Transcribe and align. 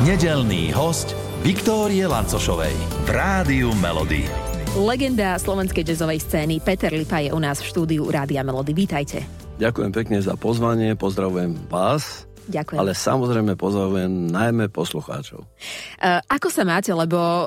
Nedelný 0.00 0.72
host 0.72 1.12
Viktórie 1.44 2.08
Lancošovej 2.08 2.72
v 3.04 3.08
Rádiu 3.12 3.76
Melody. 3.76 4.24
Legenda 4.72 5.36
slovenskej 5.36 5.84
jazzovej 5.84 6.16
scény 6.16 6.64
Peter 6.64 6.88
Lipa 6.88 7.20
je 7.20 7.28
u 7.28 7.36
nás 7.36 7.60
v 7.60 7.68
štúdiu 7.68 8.08
Rádia 8.08 8.40
Melody. 8.40 8.72
Vítajte. 8.72 9.20
Ďakujem 9.60 9.92
pekne 9.92 10.24
za 10.24 10.32
pozvanie, 10.40 10.96
pozdravujem 10.96 11.68
vás. 11.68 12.24
Ďakujem. 12.48 12.80
Ale 12.80 12.96
samozrejme 12.96 13.52
pozdravujem 13.54 14.32
najmä 14.32 14.72
poslucháčov. 14.72 15.44
Uh, 15.44 16.18
ako 16.24 16.48
sa 16.48 16.64
máte, 16.64 16.90
lebo 16.90 17.20
uh, 17.20 17.46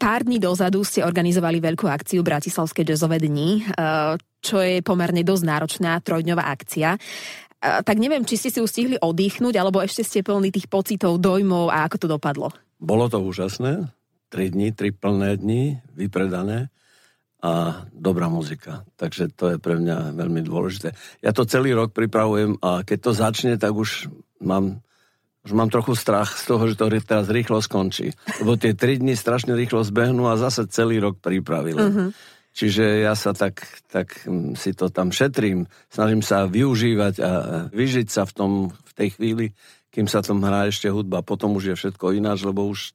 pár 0.00 0.24
dní 0.24 0.40
dozadu 0.40 0.82
ste 0.88 1.04
organizovali 1.04 1.60
veľkú 1.60 1.84
akciu 1.84 2.24
Bratislavské 2.24 2.80
jazzové 2.82 3.20
dni, 3.20 3.60
uh, 3.60 4.16
čo 4.42 4.58
je 4.60 4.80
pomerne 4.84 5.24
dosť 5.24 5.44
náročná 5.46 6.00
trojdňová 6.04 6.48
akcia 6.48 6.96
tak 7.64 7.96
neviem, 7.96 8.28
či 8.28 8.36
ste 8.36 8.52
si 8.52 8.60
ustihli 8.60 9.00
oddychnúť, 9.00 9.56
alebo 9.56 9.80
ešte 9.80 10.04
ste 10.04 10.20
plní 10.20 10.52
tých 10.52 10.68
pocitov, 10.68 11.16
dojmov 11.16 11.72
a 11.72 11.88
ako 11.88 11.96
to 12.04 12.06
dopadlo. 12.06 12.52
Bolo 12.76 13.08
to 13.08 13.24
úžasné. 13.24 13.88
Tri 14.28 14.52
dni, 14.52 14.74
tri 14.76 14.92
plné 14.92 15.40
dni, 15.40 15.80
vypredané 15.96 16.68
a 17.44 17.84
dobrá 17.92 18.32
muzika. 18.32 18.88
Takže 18.96 19.32
to 19.36 19.54
je 19.54 19.56
pre 19.60 19.76
mňa 19.76 20.16
veľmi 20.16 20.40
dôležité. 20.44 20.96
Ja 21.20 21.36
to 21.36 21.44
celý 21.44 21.76
rok 21.76 21.92
pripravujem 21.92 22.56
a 22.64 22.84
keď 22.84 22.98
to 23.04 23.12
začne, 23.12 23.52
tak 23.60 23.76
už 23.76 24.08
mám, 24.40 24.80
už 25.44 25.52
mám 25.52 25.68
trochu 25.68 25.92
strach 25.92 26.40
z 26.40 26.44
toho, 26.48 26.64
že 26.64 26.80
to 26.80 26.88
teraz 27.04 27.28
rýchlo 27.28 27.60
skončí. 27.60 28.16
Lebo 28.40 28.56
tie 28.56 28.72
tri 28.72 28.96
dni 28.96 29.12
strašne 29.12 29.52
rýchlo 29.52 29.84
zbehnú 29.84 30.24
a 30.24 30.40
zase 30.40 30.64
celý 30.72 31.04
rok 31.04 31.20
pripravili. 31.20 31.78
Uh-huh. 31.78 32.08
Čiže 32.54 33.02
ja 33.02 33.18
sa 33.18 33.34
tak, 33.34 33.66
tak 33.90 34.22
mm, 34.30 34.54
si 34.54 34.78
to 34.78 34.86
tam 34.86 35.10
šetrím, 35.10 35.66
snažím 35.90 36.22
sa 36.22 36.46
využívať 36.46 37.14
a 37.18 37.30
vyžiť 37.74 38.06
sa 38.06 38.22
v, 38.22 38.32
tom, 38.32 38.52
v 38.70 38.92
tej 38.94 39.08
chvíli, 39.18 39.46
kým 39.90 40.06
sa 40.06 40.22
tam 40.22 40.38
hrá 40.38 40.70
ešte 40.70 40.86
hudba. 40.86 41.26
Potom 41.26 41.58
už 41.58 41.74
je 41.74 41.78
všetko 41.78 42.14
ináč, 42.14 42.46
lebo 42.46 42.70
už 42.70 42.94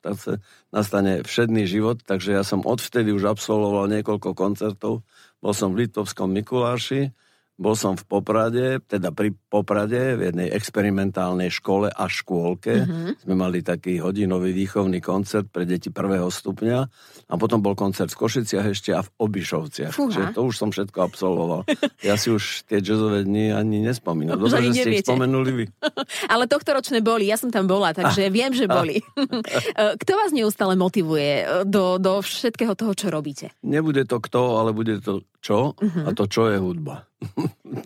nastane 0.71 1.27
všedný 1.27 1.67
život, 1.67 1.99
takže 2.07 2.39
ja 2.39 2.43
som 2.47 2.63
odvtedy 2.63 3.11
už 3.11 3.27
absolvoval 3.27 3.91
niekoľko 3.91 4.31
koncertov. 4.31 5.03
Bol 5.43 5.53
som 5.55 5.75
v 5.75 5.87
Litovskom 5.87 6.31
Mikuláši, 6.31 7.11
bol 7.59 7.75
som 7.75 7.99
v 7.99 8.07
Poprade, 8.07 8.79
teda 8.87 9.11
pri 9.11 9.35
Poprade, 9.35 10.15
v 10.15 10.31
jednej 10.31 10.47
experimentálnej 10.55 11.51
škole 11.51 11.91
a 11.91 12.07
škôlke. 12.07 12.87
Mm-hmm. 12.87 13.27
Sme 13.27 13.35
mali 13.35 13.59
taký 13.59 13.99
hodinový 13.99 14.55
výchovný 14.55 15.03
koncert 15.03 15.51
pre 15.51 15.67
deti 15.67 15.91
prvého 15.91 16.31
stupňa 16.31 16.79
a 17.27 17.33
potom 17.35 17.59
bol 17.59 17.75
koncert 17.75 18.15
v 18.15 18.19
Košiciach 18.23 18.65
ešte 18.71 18.95
a 18.95 19.03
v 19.03 19.11
Obišovciach. 19.19 19.91
Fúha. 19.91 20.07
Čiže 20.07 20.25
to 20.39 20.47
už 20.47 20.55
som 20.55 20.71
všetko 20.71 21.03
absolvoval. 21.03 21.67
Ja 21.99 22.15
si 22.15 22.31
už 22.31 22.63
tie 22.63 22.79
jazzové 22.79 23.27
dni 23.27 23.51
ani 23.51 23.83
nespomínam. 23.83 24.39
Dobre, 24.39 24.71
že 24.71 24.87
ste 24.87 25.03
ich 25.03 25.03
spomenuli 25.03 25.51
vy. 25.51 25.65
Ale 26.31 26.47
tohto 26.47 26.71
ročné 26.71 27.03
boli, 27.03 27.27
ja 27.27 27.35
som 27.35 27.51
tam 27.51 27.67
bola, 27.67 27.91
takže 27.91 28.27
ah. 28.27 28.31
viem, 28.31 28.55
že 28.55 28.71
boli. 28.71 29.03
kto 30.01 30.11
vás 30.15 30.31
neustále 30.31 30.79
motivuje 30.79 31.65
do, 31.67 31.99
do 31.99 32.23
všetkého 32.23 32.71
toho, 32.79 32.95
čo 32.95 33.11
robíte? 33.11 33.51
Nebude 33.67 34.07
to 34.07 34.23
kto, 34.23 34.63
ale 34.63 34.71
bude 34.71 35.03
to 35.03 35.27
čo 35.43 35.75
uh-huh. 35.75 36.07
a 36.07 36.09
to 36.15 36.23
čo 36.27 36.47
je 36.47 36.55
hudba. 36.55 37.08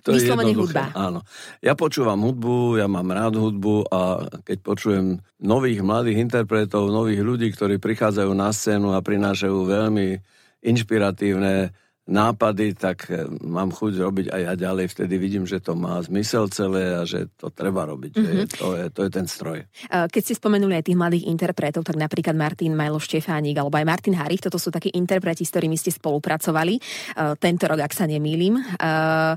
To 0.06 0.14
Vyslovene 0.14 0.53
je 0.53 0.59
hudba. 0.62 0.94
Áno. 0.94 1.26
Ja 1.59 1.73
počúvam 1.73 2.22
hudbu, 2.22 2.78
ja 2.78 2.86
mám 2.86 3.09
rád 3.09 3.42
hudbu 3.42 3.90
a 3.90 4.30
keď 4.45 4.58
počujem 4.62 5.06
nových 5.42 5.81
mladých 5.81 6.22
interpretov, 6.22 6.94
nových 6.94 7.25
ľudí, 7.25 7.50
ktorí 7.50 7.81
prichádzajú 7.81 8.31
na 8.34 8.53
scénu 8.53 8.94
a 8.94 9.02
prinášajú 9.02 9.58
veľmi 9.66 10.22
inšpiratívne 10.64 11.73
nápady, 12.04 12.76
tak 12.76 13.08
eh, 13.08 13.28
mám 13.44 13.72
chuť 13.72 13.94
robiť 13.96 14.26
aj 14.32 14.42
ja 14.44 14.54
ďalej. 14.59 14.86
Vtedy 14.92 15.16
vidím, 15.16 15.46
že 15.48 15.64
to 15.64 15.76
má 15.76 16.00
zmysel 16.04 16.52
celé 16.52 17.00
a 17.00 17.08
že 17.08 17.32
to 17.40 17.48
treba 17.48 17.88
robiť. 17.88 18.12
Mm-hmm. 18.14 18.48
to, 18.59 18.68
je, 18.76 18.86
to 18.92 19.02
je 19.08 19.12
ten 19.12 19.28
stroj. 19.28 19.64
Keď 19.88 20.22
ste 20.22 20.36
spomenuli 20.36 20.76
aj 20.80 20.86
tých 20.92 21.00
mladých 21.00 21.28
interpretov, 21.31 21.88
tak 21.88 21.96
napríklad 21.96 22.36
Martin 22.36 22.76
Majlo 22.76 23.00
Štefánik 23.00 23.56
alebo 23.56 23.80
aj 23.80 23.88
Martin 23.88 24.16
Harich, 24.20 24.44
toto 24.44 24.59
sú 24.59 24.68
takí 24.68 24.92
interpreti, 24.94 25.48
s 25.48 25.54
ktorými 25.56 25.80
ste 25.80 25.96
spolupracovali 25.96 26.76
eh, 26.76 27.34
tento 27.40 27.64
rok, 27.72 27.80
ak 27.80 27.94
sa 27.96 28.03
nemýlim 28.03 28.59
eh, 28.59 29.35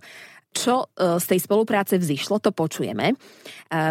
čo 0.56 0.88
z 0.96 1.20
tej 1.20 1.36
spolupráce 1.44 2.00
vzýšlo, 2.00 2.40
to 2.40 2.48
počujeme. 2.48 3.12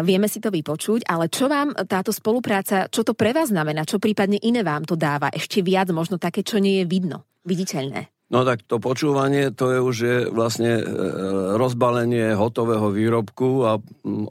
Vieme 0.02 0.26
si 0.26 0.42
to 0.42 0.50
vypočuť, 0.50 1.06
ale 1.06 1.30
čo 1.30 1.46
vám 1.46 1.70
táto 1.86 2.10
spolupráca, 2.10 2.90
čo 2.90 3.06
to 3.06 3.14
pre 3.14 3.30
vás 3.30 3.54
znamená, 3.54 3.86
čo 3.86 4.02
prípadne 4.02 4.42
iné 4.42 4.66
vám 4.66 4.82
to 4.82 4.98
dáva, 4.98 5.30
ešte 5.30 5.62
viac, 5.62 5.94
možno 5.94 6.18
také, 6.18 6.42
čo 6.42 6.58
nie 6.58 6.82
je 6.82 6.90
vidno, 6.90 7.22
viditeľné? 7.46 8.15
No 8.26 8.42
tak 8.42 8.66
to 8.66 8.82
počúvanie, 8.82 9.54
to 9.54 9.70
je 9.70 9.78
už 9.78 9.96
je 10.02 10.16
vlastne 10.34 10.82
e, 10.82 10.84
rozbalenie 11.54 12.34
hotového 12.34 12.90
výrobku 12.90 13.62
a 13.62 13.78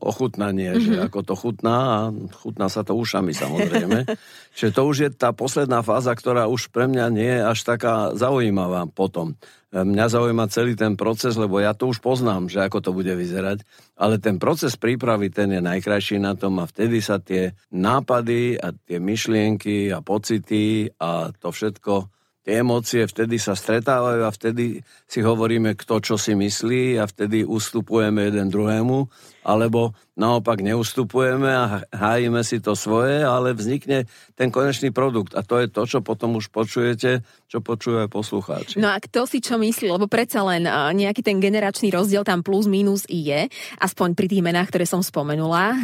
ochutnanie, 0.03 0.75
mm-hmm. 0.75 0.83
že 0.83 0.93
mhm. 0.99 1.03
ako 1.07 1.19
to 1.23 1.33
chutná 1.39 1.77
a 1.79 1.99
chutná 2.43 2.67
sa 2.67 2.83
to 2.83 2.91
ušami 2.91 3.31
samozrejme. 3.31 4.03
Čiže 4.55 4.75
to 4.75 4.81
už 4.83 4.97
je 4.99 5.09
tá 5.15 5.31
posledná 5.31 5.79
fáza, 5.79 6.11
ktorá 6.11 6.51
už 6.51 6.75
pre 6.75 6.91
mňa 6.91 7.05
nie 7.07 7.39
je 7.39 7.43
až 7.47 7.59
taká 7.63 8.11
zaujímavá 8.19 8.83
potom. 8.91 9.39
E, 9.71 9.79
mňa 9.79 10.11
zaujíma 10.11 10.51
celý 10.51 10.75
ten 10.75 10.99
proces, 10.99 11.39
lebo 11.39 11.63
ja 11.63 11.71
to 11.71 11.87
už 11.87 12.03
poznám, 12.03 12.51
že 12.51 12.67
ako 12.67 12.83
to 12.83 12.91
bude 12.91 13.15
vyzerať, 13.15 13.63
ale 13.95 14.19
ten 14.19 14.43
proces 14.43 14.75
prípravy, 14.75 15.31
ten 15.31 15.55
je 15.55 15.63
najkrajší 15.63 16.19
na 16.19 16.35
tom 16.35 16.59
a 16.59 16.67
vtedy 16.67 16.99
sa 16.99 17.23
tie 17.23 17.55
nápady 17.71 18.59
a 18.59 18.75
tie 18.75 18.99
myšlienky 18.99 19.87
a 19.95 20.03
pocity 20.03 20.91
a 20.99 21.31
to 21.31 21.47
všetko 21.47 22.11
tie 22.45 22.61
emócie 22.61 23.01
vtedy 23.09 23.41
sa 23.41 23.57
stretávajú 23.57 24.21
a 24.21 24.29
vtedy 24.29 24.85
si 25.09 25.19
hovoríme, 25.25 25.73
kto 25.73 25.97
čo 25.97 26.15
si 26.15 26.37
myslí 26.37 27.01
a 27.01 27.09
vtedy 27.09 27.41
ustupujeme 27.41 28.29
jeden 28.29 28.53
druhému 28.53 29.09
alebo 29.45 29.93
naopak 30.17 30.65
neustupujeme 30.65 31.45
a 31.45 31.85
hájime 31.93 32.41
si 32.41 32.57
to 32.57 32.73
svoje, 32.73 33.21
ale 33.21 33.53
vznikne 33.53 34.09
ten 34.33 34.49
konečný 34.49 34.89
produkt. 34.89 35.37
A 35.37 35.45
to 35.45 35.61
je 35.61 35.69
to, 35.69 35.85
čo 35.85 35.99
potom 36.01 36.41
už 36.41 36.49
počujete, 36.49 37.21
čo 37.45 37.61
počujú 37.61 38.01
aj 38.01 38.09
poslucháči. 38.09 38.75
No 38.81 38.89
a 38.89 38.97
kto 38.97 39.29
si 39.29 39.37
čo 39.43 39.61
myslí, 39.61 39.85
lebo 39.85 40.09
predsa 40.09 40.41
len 40.41 40.65
nejaký 40.97 41.21
ten 41.21 41.37
generačný 41.37 41.93
rozdiel 41.93 42.25
tam 42.25 42.41
plus 42.41 42.65
minus 42.65 43.05
je, 43.05 43.45
aspoň 43.77 44.17
pri 44.17 44.27
tých 44.31 44.41
menách, 44.41 44.73
ktoré 44.73 44.89
som 44.89 45.05
spomenula. 45.05 45.77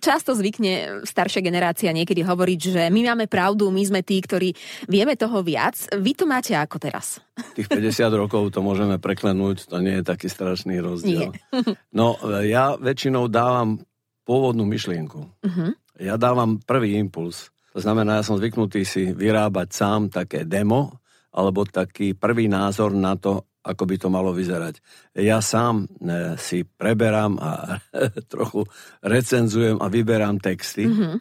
Často 0.00 0.32
zvykne 0.32 1.04
staršia 1.04 1.44
generácia 1.44 1.92
niekedy 1.92 2.24
hovoriť, 2.24 2.60
že 2.72 2.82
my 2.88 3.12
máme 3.12 3.26
pravdu, 3.28 3.68
my 3.68 3.84
sme 3.84 4.00
tí, 4.00 4.16
ktorí 4.22 4.56
vieme 4.88 5.12
toho 5.18 5.44
viac. 5.44 5.76
Vy 5.92 6.16
to 6.16 6.24
máte 6.24 6.56
ako 6.56 6.80
teraz? 6.80 7.20
Tých 7.56 7.68
50 7.68 8.10
rokov 8.14 8.54
to 8.54 8.60
môžeme 8.64 8.96
preklenúť, 8.96 9.68
to 9.68 9.80
nie 9.82 10.00
je 10.00 10.04
taký 10.04 10.28
strašný 10.30 10.78
rozdiel. 10.80 11.32
Nie. 11.32 11.62
No, 11.98 12.16
ja 12.46 12.78
väčšinou 12.78 13.26
dávam 13.26 13.82
pôvodnú 14.22 14.62
myšlienku. 14.62 15.20
Uh-huh. 15.26 15.70
Ja 15.98 16.14
dávam 16.14 16.62
prvý 16.62 16.96
impuls. 16.96 17.50
To 17.74 17.82
znamená, 17.82 18.22
ja 18.22 18.26
som 18.26 18.38
zvyknutý 18.38 18.86
si 18.86 19.10
vyrábať 19.10 19.68
sám 19.74 20.00
také 20.10 20.46
demo, 20.46 21.02
alebo 21.30 21.66
taký 21.66 22.18
prvý 22.18 22.50
názor 22.50 22.90
na 22.94 23.14
to, 23.14 23.46
ako 23.62 23.82
by 23.86 23.96
to 24.00 24.08
malo 24.10 24.32
vyzerať. 24.34 24.80
Ja 25.14 25.38
sám 25.44 25.86
si 26.40 26.64
preberám 26.64 27.38
a 27.38 27.78
trochu 28.32 28.66
recenzujem 29.04 29.78
a 29.78 29.86
vyberám 29.86 30.42
texty. 30.42 30.88
Mm-hmm. 30.88 31.14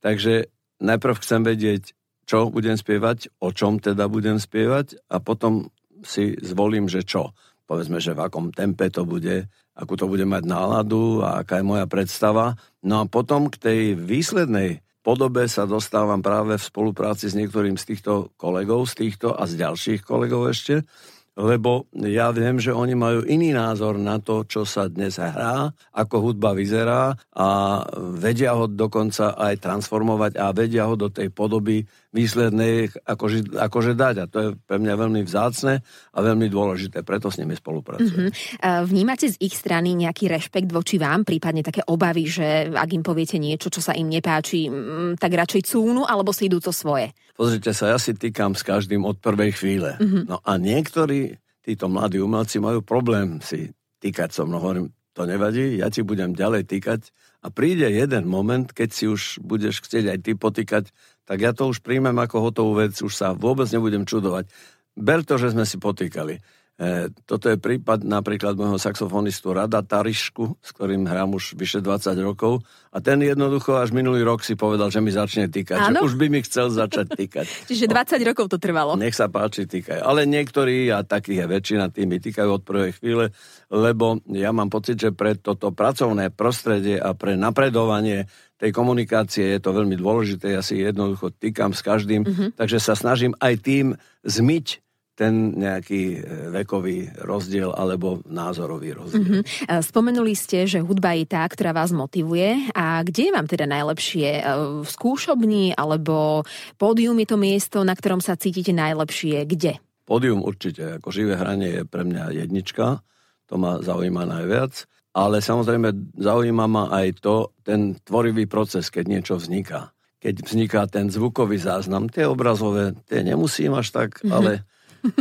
Takže 0.00 0.48
najprv 0.82 1.14
chcem 1.20 1.40
vedieť, 1.42 1.82
čo 2.26 2.48
budem 2.48 2.78
spievať, 2.78 3.32
o 3.42 3.50
čom 3.50 3.82
teda 3.82 4.06
budem 4.06 4.38
spievať 4.38 4.98
a 5.10 5.18
potom 5.18 5.70
si 6.02 6.34
zvolím, 6.42 6.90
že 6.90 7.06
čo. 7.06 7.34
Povedzme, 7.66 8.02
že 8.02 8.12
v 8.12 8.22
akom 8.26 8.50
tempe 8.50 8.90
to 8.90 9.06
bude, 9.06 9.48
akú 9.72 9.94
to 9.94 10.10
bude 10.10 10.26
mať 10.26 10.42
náladu 10.44 11.22
a 11.22 11.40
aká 11.40 11.62
je 11.62 11.68
moja 11.68 11.86
predstava. 11.86 12.58
No 12.82 13.02
a 13.02 13.08
potom 13.08 13.48
k 13.48 13.56
tej 13.56 13.80
výslednej 13.96 14.82
podobe 15.02 15.46
sa 15.50 15.66
dostávam 15.66 16.22
práve 16.22 16.58
v 16.58 16.66
spolupráci 16.66 17.30
s 17.30 17.38
niektorým 17.38 17.78
z 17.78 17.94
týchto 17.94 18.34
kolegov, 18.38 18.86
z 18.90 19.06
týchto 19.06 19.34
a 19.34 19.46
z 19.50 19.58
ďalších 19.62 20.00
kolegov 20.06 20.50
ešte, 20.50 20.86
lebo 21.32 21.88
ja 21.96 22.28
viem, 22.28 22.60
že 22.60 22.76
oni 22.76 22.92
majú 22.92 23.24
iný 23.24 23.56
názor 23.56 23.96
na 23.96 24.20
to, 24.20 24.44
čo 24.44 24.68
sa 24.68 24.92
dnes 24.92 25.16
hrá, 25.16 25.72
ako 25.96 26.28
hudba 26.28 26.52
vyzerá 26.52 27.16
a 27.32 27.80
vedia 28.20 28.52
ho 28.52 28.68
dokonca 28.68 29.32
aj 29.40 29.64
transformovať 29.64 30.36
a 30.36 30.52
vedia 30.52 30.84
ho 30.84 30.92
do 30.92 31.08
tej 31.08 31.32
podoby 31.32 31.88
výslednej 32.12 32.92
akože, 33.08 33.56
akože 33.56 33.96
dať. 33.96 34.14
A 34.20 34.24
to 34.28 34.38
je 34.38 34.48
pre 34.68 34.76
mňa 34.76 34.94
veľmi 35.00 35.24
vzácne 35.24 35.80
a 36.12 36.18
veľmi 36.20 36.46
dôležité, 36.52 37.00
preto 37.00 37.32
s 37.32 37.40
nimi 37.40 37.56
spolupracujem. 37.56 38.28
Mm-hmm. 38.28 38.84
Vnímate 38.84 39.32
z 39.32 39.40
ich 39.40 39.56
strany 39.56 39.96
nejaký 39.96 40.28
rešpekt 40.28 40.68
voči 40.68 41.00
vám, 41.00 41.24
prípadne 41.24 41.64
také 41.64 41.80
obavy, 41.88 42.28
že 42.28 42.68
ak 42.68 42.90
im 42.92 43.00
poviete 43.00 43.40
niečo, 43.40 43.72
čo 43.72 43.80
sa 43.80 43.96
im 43.96 44.12
nepáči, 44.12 44.68
tak 45.16 45.32
radšej 45.32 45.72
cúnu, 45.72 46.04
alebo 46.04 46.36
si 46.36 46.52
idú 46.52 46.60
to 46.60 46.68
svoje? 46.68 47.16
Pozrite 47.32 47.72
sa, 47.72 47.88
ja 47.88 47.98
si 47.98 48.12
týkam 48.12 48.52
s 48.52 48.60
každým 48.60 49.08
od 49.08 49.16
prvej 49.16 49.56
chvíle. 49.56 49.96
Mm-hmm. 49.96 50.28
No 50.28 50.44
a 50.44 50.60
niektorí, 50.60 51.40
títo 51.64 51.88
mladí 51.88 52.20
umelci, 52.20 52.60
majú 52.60 52.84
problém 52.84 53.40
si 53.40 53.72
týkať 54.04 54.36
so 54.36 54.44
mnou. 54.44 54.60
Hovorím, 54.60 54.92
to 55.12 55.28
nevadí, 55.28 55.80
ja 55.80 55.92
ti 55.92 56.00
budem 56.00 56.32
ďalej 56.32 56.68
týkať 56.68 57.12
a 57.44 57.52
príde 57.52 57.84
jeden 57.84 58.24
moment, 58.24 58.64
keď 58.64 58.88
si 58.96 59.04
už 59.04 59.44
budeš 59.44 59.84
chcieť 59.84 60.08
aj 60.08 60.18
ty 60.24 60.32
potýkať, 60.32 60.88
tak 61.24 61.38
ja 61.38 61.52
to 61.54 61.70
už 61.70 61.80
príjmem 61.80 62.14
ako 62.18 62.50
hotovú 62.50 62.72
vec, 62.82 62.96
už 62.98 63.14
sa 63.14 63.32
vôbec 63.32 63.70
nebudem 63.70 64.02
čudovať. 64.02 64.50
Ber 64.92 65.24
to, 65.24 65.40
že 65.40 65.54
sme 65.56 65.64
si 65.64 65.80
potýkali. 65.80 66.42
E, 66.82 67.12
toto 67.28 67.52
je 67.52 67.60
prípad 67.60 68.02
napríklad 68.02 68.56
môjho 68.56 68.80
saxofonistu 68.80 69.54
Rada 69.54 69.84
Tarišku, 69.84 70.58
s 70.58 70.72
ktorým 70.74 71.04
hrám 71.06 71.36
už 71.36 71.54
vyše 71.54 71.84
20 71.84 72.16
rokov. 72.24 72.64
A 72.90 72.98
ten 72.98 73.22
jednoducho 73.22 73.78
až 73.78 73.94
minulý 73.94 74.24
rok 74.26 74.42
si 74.42 74.56
povedal, 74.56 74.90
že 74.90 75.04
mi 75.04 75.14
začne 75.14 75.46
týkať. 75.46 75.94
Že 75.94 76.02
už 76.02 76.14
by 76.16 76.26
mi 76.32 76.40
chcel 76.42 76.74
začať 76.74 77.06
týkať. 77.12 77.46
Čiže 77.70 77.86
20 77.86 78.18
no, 78.18 78.24
rokov 78.34 78.46
to 78.50 78.58
trvalo. 78.58 78.98
Nech 78.98 79.14
sa 79.14 79.30
páči, 79.30 79.68
týkaj. 79.68 80.00
Ale 80.00 80.24
niektorí, 80.24 80.90
a 80.90 81.06
takých 81.06 81.44
je 81.44 81.46
väčšina, 81.54 81.84
tým 81.92 82.08
mi 82.08 82.18
týkajú 82.18 82.50
od 82.50 82.66
prvej 82.66 82.96
chvíle, 82.96 83.36
lebo 83.68 84.18
ja 84.32 84.50
mám 84.50 84.72
pocit, 84.72 84.96
že 84.96 85.14
pre 85.14 85.36
toto 85.36 85.76
pracovné 85.76 86.32
prostredie 86.32 86.98
a 86.98 87.12
pre 87.12 87.36
napredovanie 87.36 88.26
tej 88.62 88.70
komunikácie 88.70 89.58
je 89.58 89.60
to 89.60 89.74
veľmi 89.74 89.98
dôležité. 89.98 90.54
Ja 90.54 90.62
si 90.62 90.78
jednoducho 90.78 91.34
týkam 91.34 91.74
s 91.74 91.82
každým, 91.82 92.22
mm-hmm. 92.22 92.48
takže 92.54 92.78
sa 92.78 92.94
snažím 92.94 93.34
aj 93.42 93.58
tým 93.58 93.86
zmyť 94.22 94.78
ten 95.18 95.58
nejaký 95.58 96.02
e, 96.14 96.18
vekový 96.54 97.10
rozdiel 97.26 97.74
alebo 97.74 98.22
názorový 98.24 98.96
rozdiel. 98.96 99.42
Mm-hmm. 99.42 99.82
Spomenuli 99.82 100.32
ste, 100.32 100.64
že 100.64 100.80
hudba 100.80 101.12
je 101.18 101.26
tá, 101.28 101.44
ktorá 101.44 101.76
vás 101.76 101.92
motivuje. 101.92 102.70
A 102.72 103.02
kde 103.04 103.28
je 103.28 103.34
vám 103.34 103.50
teda 103.50 103.66
najlepšie? 103.66 104.40
E, 104.40 104.42
v 104.80 104.88
skúšobni 104.88 105.74
alebo 105.74 106.46
pódium 106.78 107.18
je 107.18 107.28
to 107.28 107.36
miesto, 107.36 107.78
na 107.82 107.92
ktorom 107.98 108.22
sa 108.22 108.38
cítite 108.38 108.70
najlepšie? 108.72 109.42
Kde? 109.44 109.82
Pódium 110.06 110.40
určite. 110.40 111.02
Ako 111.02 111.12
živé 111.12 111.34
hranie 111.34 111.82
je 111.82 111.82
pre 111.84 112.06
mňa 112.06 112.32
jednička. 112.32 113.04
To 113.52 113.54
ma 113.60 113.84
zaujíma 113.84 114.24
najviac. 114.24 114.88
Ale 115.12 115.44
samozrejme 115.44 116.16
zaujíma 116.16 116.66
ma 116.68 116.84
aj 116.88 117.20
to, 117.20 117.52
ten 117.60 118.00
tvorivý 118.00 118.48
proces, 118.48 118.88
keď 118.88 119.04
niečo 119.08 119.34
vzniká. 119.36 119.92
Keď 120.22 120.34
vzniká 120.40 120.88
ten 120.88 121.12
zvukový 121.12 121.60
záznam, 121.60 122.08
tie 122.08 122.24
obrazové, 122.24 122.96
tie 123.10 123.20
nemusím 123.20 123.76
až 123.76 123.92
tak, 123.92 124.22
mm-hmm. 124.22 124.32
ale 124.32 124.52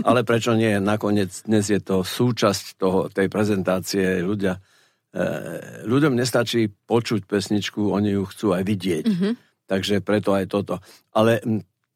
ale 0.06 0.22
prečo 0.22 0.54
nie? 0.54 0.78
Nakoniec 0.78 1.34
dnes 1.46 1.66
je 1.66 1.82
to 1.82 2.06
súčasť 2.06 2.78
toho, 2.78 3.10
tej 3.10 3.28
prezentácie. 3.34 4.22
Ľudia, 4.22 4.58
e, 4.58 4.60
ľuďom 5.90 6.14
nestačí 6.14 6.70
počuť 6.70 7.26
pesničku, 7.26 7.90
oni 7.90 8.14
ju 8.14 8.24
chcú 8.30 8.54
aj 8.54 8.64
vidieť. 8.66 9.06
Mm-hmm. 9.10 9.34
Takže 9.66 10.06
preto 10.06 10.38
aj 10.38 10.46
toto. 10.52 10.78
Ale 11.16 11.42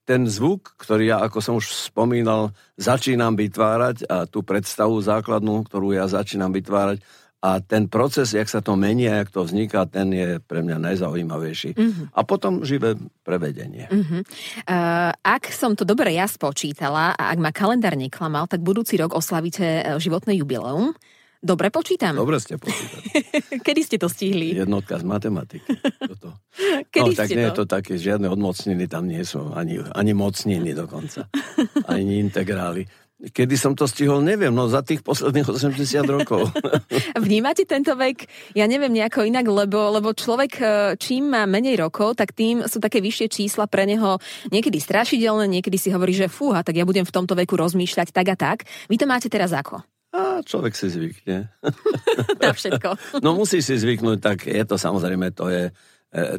ten 0.05 0.29
zvuk, 0.29 0.77
ktorý 0.77 1.13
ja, 1.13 1.17
ako 1.25 1.39
som 1.41 1.53
už 1.57 1.73
spomínal, 1.73 2.53
začínam 2.77 3.33
vytvárať 3.33 4.05
a 4.05 4.29
tú 4.29 4.45
predstavu 4.45 5.01
základnú, 5.01 5.65
ktorú 5.65 5.97
ja 5.97 6.05
začínam 6.05 6.53
vytvárať, 6.53 7.01
a 7.43 7.61
ten 7.61 7.85
proces, 7.91 8.33
jak 8.33 8.49
sa 8.49 8.63
to 8.63 8.73
mení 8.73 9.05
a 9.05 9.21
jak 9.21 9.29
to 9.29 9.45
vzniká, 9.45 9.85
ten 9.85 10.09
je 10.09 10.41
pre 10.41 10.65
mňa 10.65 10.81
najzaujímavejší. 10.81 11.77
Mm-hmm. 11.77 12.05
A 12.15 12.19
potom 12.25 12.65
živé 12.65 12.97
prevedenie. 13.21 13.85
Mm-hmm. 13.91 14.21
Uh, 14.65 15.11
ak 15.21 15.53
som 15.53 15.77
to 15.77 15.85
dobre 15.85 16.15
ja 16.15 16.25
spočítala 16.25 17.13
a 17.13 17.23
ak 17.29 17.37
ma 17.37 17.53
kalendár 17.53 17.93
neklamal, 17.93 18.49
tak 18.49 18.65
budúci 18.65 18.97
rok 18.97 19.13
oslavíte 19.13 19.61
e, 19.61 19.81
životné 20.01 20.33
jubileum. 20.41 20.97
Dobre 21.45 21.69
počítam? 21.69 22.17
Dobre 22.17 22.41
ste 22.41 22.57
počítali. 22.57 23.05
Kedy 23.65 23.81
ste 23.85 23.97
to 24.01 24.09
stihli? 24.09 24.57
Jednotka 24.57 24.97
z 24.97 25.05
matematiky. 25.05 25.77
Toto. 26.01 26.41
Kedy 26.93 27.13
no, 27.13 27.19
tak 27.21 27.29
nie 27.29 27.45
to? 27.45 27.45
je 27.45 27.51
to 27.53 27.65
také, 27.69 27.93
žiadne 28.01 28.25
odmocniny 28.25 28.89
tam 28.89 29.05
nie 29.05 29.21
sú, 29.21 29.53
ani, 29.53 29.77
ani 29.93 30.17
mocniny 30.17 30.73
dokonca, 30.73 31.29
ani 31.93 32.17
integrály. 32.17 32.89
Kedy 33.15 33.55
som 33.55 33.71
to 33.71 33.87
stihol, 33.87 34.19
neviem, 34.19 34.51
no 34.51 34.67
za 34.67 34.83
tých 34.83 34.99
posledných 34.99 35.47
80 35.47 36.03
rokov. 36.03 36.51
Vnímate 37.25 37.63
tento 37.63 37.95
vek, 37.95 38.27
ja 38.51 38.67
neviem 38.67 38.91
nejako 38.91 39.23
inak, 39.23 39.47
lebo, 39.47 39.87
lebo 39.87 40.11
človek 40.11 40.51
e, 40.59 40.65
čím 40.99 41.31
má 41.31 41.47
menej 41.47 41.79
rokov, 41.79 42.19
tak 42.19 42.35
tým 42.35 42.67
sú 42.67 42.83
také 42.83 42.99
vyššie 42.99 43.27
čísla 43.31 43.71
pre 43.71 43.87
neho 43.87 44.19
niekedy 44.51 44.83
strašidelné, 44.83 45.47
niekedy 45.47 45.79
si 45.79 45.95
hovorí, 45.95 46.11
že 46.11 46.27
fúha, 46.27 46.59
tak 46.59 46.75
ja 46.75 46.83
budem 46.83 47.07
v 47.07 47.15
tomto 47.15 47.39
veku 47.39 47.55
rozmýšľať 47.55 48.11
tak 48.11 48.27
a 48.27 48.35
tak. 48.35 48.57
Vy 48.91 48.99
to 48.99 49.07
máte 49.07 49.31
teraz 49.31 49.55
ako? 49.55 49.79
A 50.15 50.39
človek 50.43 50.75
si 50.75 50.87
zvykne. 50.91 51.51
Na 52.43 52.51
všetko. 52.51 52.99
no 53.25 53.35
musí 53.35 53.63
si 53.63 53.79
zvyknúť, 53.79 54.19
tak 54.19 54.37
je 54.47 54.63
to 54.67 54.75
samozrejme, 54.75 55.31
to 55.31 55.47
je 55.47 55.63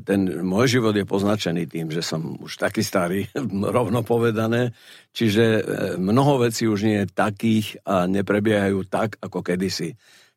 ten 0.05 0.21
môj 0.41 0.81
život 0.81 0.97
je 0.97 1.05
poznačený 1.05 1.69
tým, 1.69 1.93
že 1.93 2.01
som 2.01 2.41
už 2.41 2.57
taký 2.57 2.81
starý, 2.81 3.29
rovno 3.77 4.01
povedané, 4.01 4.73
čiže 5.13 5.45
e, 5.45 5.63
mnoho 6.01 6.49
vecí 6.49 6.65
už 6.65 6.81
nie 6.87 7.05
je 7.05 7.13
takých 7.13 7.85
a 7.85 8.09
neprebiehajú 8.09 8.89
tak, 8.89 9.21
ako 9.21 9.45
kedysi. 9.45 9.97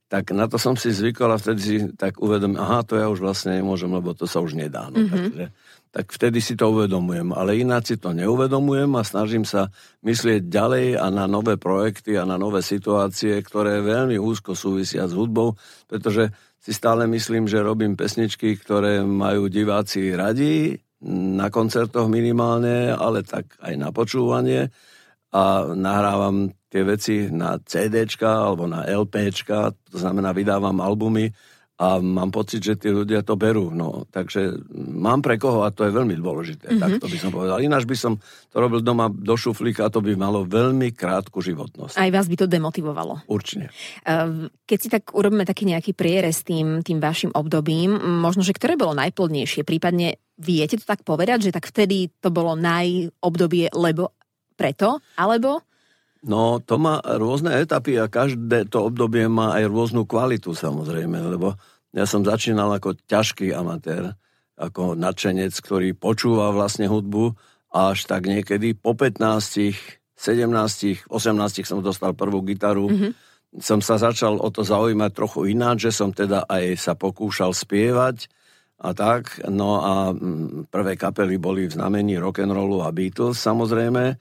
Tak 0.09 0.33
na 0.33 0.49
to 0.49 0.57
som 0.57 0.73
si 0.73 0.89
zvykol 0.89 1.29
a 1.29 1.37
vtedy 1.37 1.61
si 1.61 1.75
tak 1.93 2.17
uvedom, 2.17 2.57
aha, 2.57 2.81
to 2.81 2.97
ja 2.97 3.05
už 3.13 3.21
vlastne 3.21 3.61
nemôžem, 3.61 3.93
lebo 3.93 4.17
to 4.17 4.25
sa 4.25 4.41
už 4.41 4.57
nedá. 4.57 4.89
No, 4.89 5.05
mm-hmm. 5.05 5.13
takže, 5.13 5.45
tak 5.89 6.05
vtedy 6.09 6.41
si 6.41 6.57
to 6.57 6.69
uvedomujem, 6.69 7.29
ale 7.33 7.61
ináč 7.61 7.93
si 7.93 7.97
to 7.97 8.13
neuvedomujem 8.13 8.89
a 8.97 9.05
snažím 9.05 9.45
sa 9.45 9.69
myslieť 10.05 10.45
ďalej 10.49 10.97
a 10.97 11.09
na 11.13 11.29
nové 11.29 11.61
projekty 11.61 12.17
a 12.17 12.25
na 12.25 12.41
nové 12.41 12.65
situácie, 12.65 13.37
ktoré 13.41 13.85
veľmi 13.85 14.17
úzko 14.17 14.57
súvisia 14.57 15.05
s 15.05 15.13
hudbou, 15.13 15.57
pretože 15.85 16.33
si 16.59 16.75
stále 16.75 17.07
myslím, 17.07 17.47
že 17.47 17.63
robím 17.63 17.95
pesničky, 17.95 18.59
ktoré 18.59 19.01
majú 19.01 19.47
diváci 19.47 20.11
radi, 20.11 20.75
na 21.07 21.47
koncertoch 21.47 22.11
minimálne, 22.11 22.91
ale 22.91 23.23
tak 23.23 23.55
aj 23.63 23.73
na 23.79 23.89
počúvanie. 23.95 24.67
A 25.31 25.71
nahrávam 25.71 26.51
tie 26.67 26.83
veci 26.83 27.31
na 27.31 27.55
CDčka 27.55 28.51
alebo 28.51 28.67
na 28.67 28.83
LPčka, 28.83 29.71
to 29.89 29.95
znamená 29.95 30.35
vydávam 30.35 30.75
albumy 30.83 31.31
a 31.79 32.03
mám 32.03 32.27
pocit, 32.27 32.59
že 32.59 32.75
tí 32.75 32.91
ľudia 32.91 33.23
to 33.23 33.39
berú. 33.39 33.71
No, 33.71 34.03
takže 34.11 34.51
mám 34.75 35.23
pre 35.23 35.39
koho 35.39 35.63
a 35.63 35.71
to 35.71 35.87
je 35.87 35.95
veľmi 35.95 36.11
dôležité, 36.19 36.75
mm-hmm. 36.75 36.83
tak 36.83 36.91
to 36.99 37.07
by 37.07 37.17
som 37.17 37.31
povedal. 37.31 37.63
Ináč 37.63 37.87
by 37.87 37.95
som 37.95 38.13
to 38.51 38.57
robil 38.59 38.83
doma 38.83 39.07
do 39.07 39.39
šuflíka 39.39 39.87
a 39.87 39.93
to 39.93 40.03
by 40.03 40.11
malo 40.19 40.43
veľmi 40.43 40.91
krátku 40.91 41.39
životnosť. 41.39 41.95
Aj 41.95 42.11
vás 42.11 42.27
by 42.27 42.35
to 42.35 42.51
demotivovalo. 42.51 43.23
Určite. 43.31 43.71
Ehm, 44.03 44.51
keď 44.67 44.77
si 44.77 44.91
tak 44.91 45.15
urobíme 45.15 45.47
taký 45.47 45.71
nejaký 45.71 45.95
prierez 45.95 46.43
tým, 46.43 46.83
tým 46.83 46.99
vašim 46.99 47.31
obdobím, 47.31 47.95
možno, 48.19 48.43
že 48.43 48.51
ktoré 48.51 48.75
bolo 48.75 48.91
najplodnejšie, 48.99 49.63
prípadne 49.63 50.19
viete 50.35 50.75
to 50.75 50.83
tak 50.83 51.07
povedať, 51.07 51.47
že 51.47 51.55
tak 51.55 51.63
vtedy 51.63 52.11
to 52.19 52.27
bolo 52.27 52.59
najobdobie, 52.59 53.71
lebo 53.71 54.19
preto, 54.59 54.99
alebo 55.15 55.63
No, 56.19 56.59
to 56.59 56.75
má 56.75 56.99
rôzne 56.99 57.55
etapy 57.55 57.95
a 57.95 58.11
každé 58.11 58.67
to 58.67 58.91
obdobie 58.91 59.31
má 59.31 59.55
aj 59.55 59.71
rôznu 59.71 60.03
kvalitu 60.03 60.51
samozrejme, 60.51 61.15
lebo 61.15 61.55
ja 61.95 62.03
som 62.03 62.27
začínal 62.27 62.75
ako 62.75 62.99
ťažký 63.07 63.55
amatér, 63.55 64.13
ako 64.59 64.99
nadšenec, 64.99 65.55
ktorý 65.63 65.95
počúva 65.95 66.51
vlastne 66.51 66.91
hudbu 66.91 67.33
a 67.71 67.95
až 67.95 68.03
tak 68.03 68.27
niekedy 68.27 68.75
po 68.75 68.93
15, 68.99 69.23
17, 70.19 71.07
18 71.07 71.63
som 71.63 71.79
dostal 71.79 72.11
prvú 72.11 72.43
gitaru. 72.43 72.91
Mm-hmm. 72.91 73.11
Som 73.63 73.79
sa 73.79 73.95
začal 73.95 74.37
o 74.37 74.49
to 74.51 74.61
zaujímať 74.61 75.11
trochu 75.15 75.55
ináč, 75.55 75.89
že 75.89 75.95
som 75.95 76.11
teda 76.11 76.45
aj 76.45 76.75
sa 76.77 76.93
pokúšal 76.99 77.55
spievať 77.55 78.27
a 78.83 78.91
tak. 78.91 79.39
No 79.47 79.79
a 79.79 79.93
mm, 80.11 80.67
prvé 80.67 80.99
kapely 80.99 81.39
boli 81.39 81.65
v 81.65 81.73
znamení 81.79 82.19
rock'n'rollu 82.19 82.83
a 82.83 82.91
Beatles 82.91 83.39
samozrejme. 83.39 84.19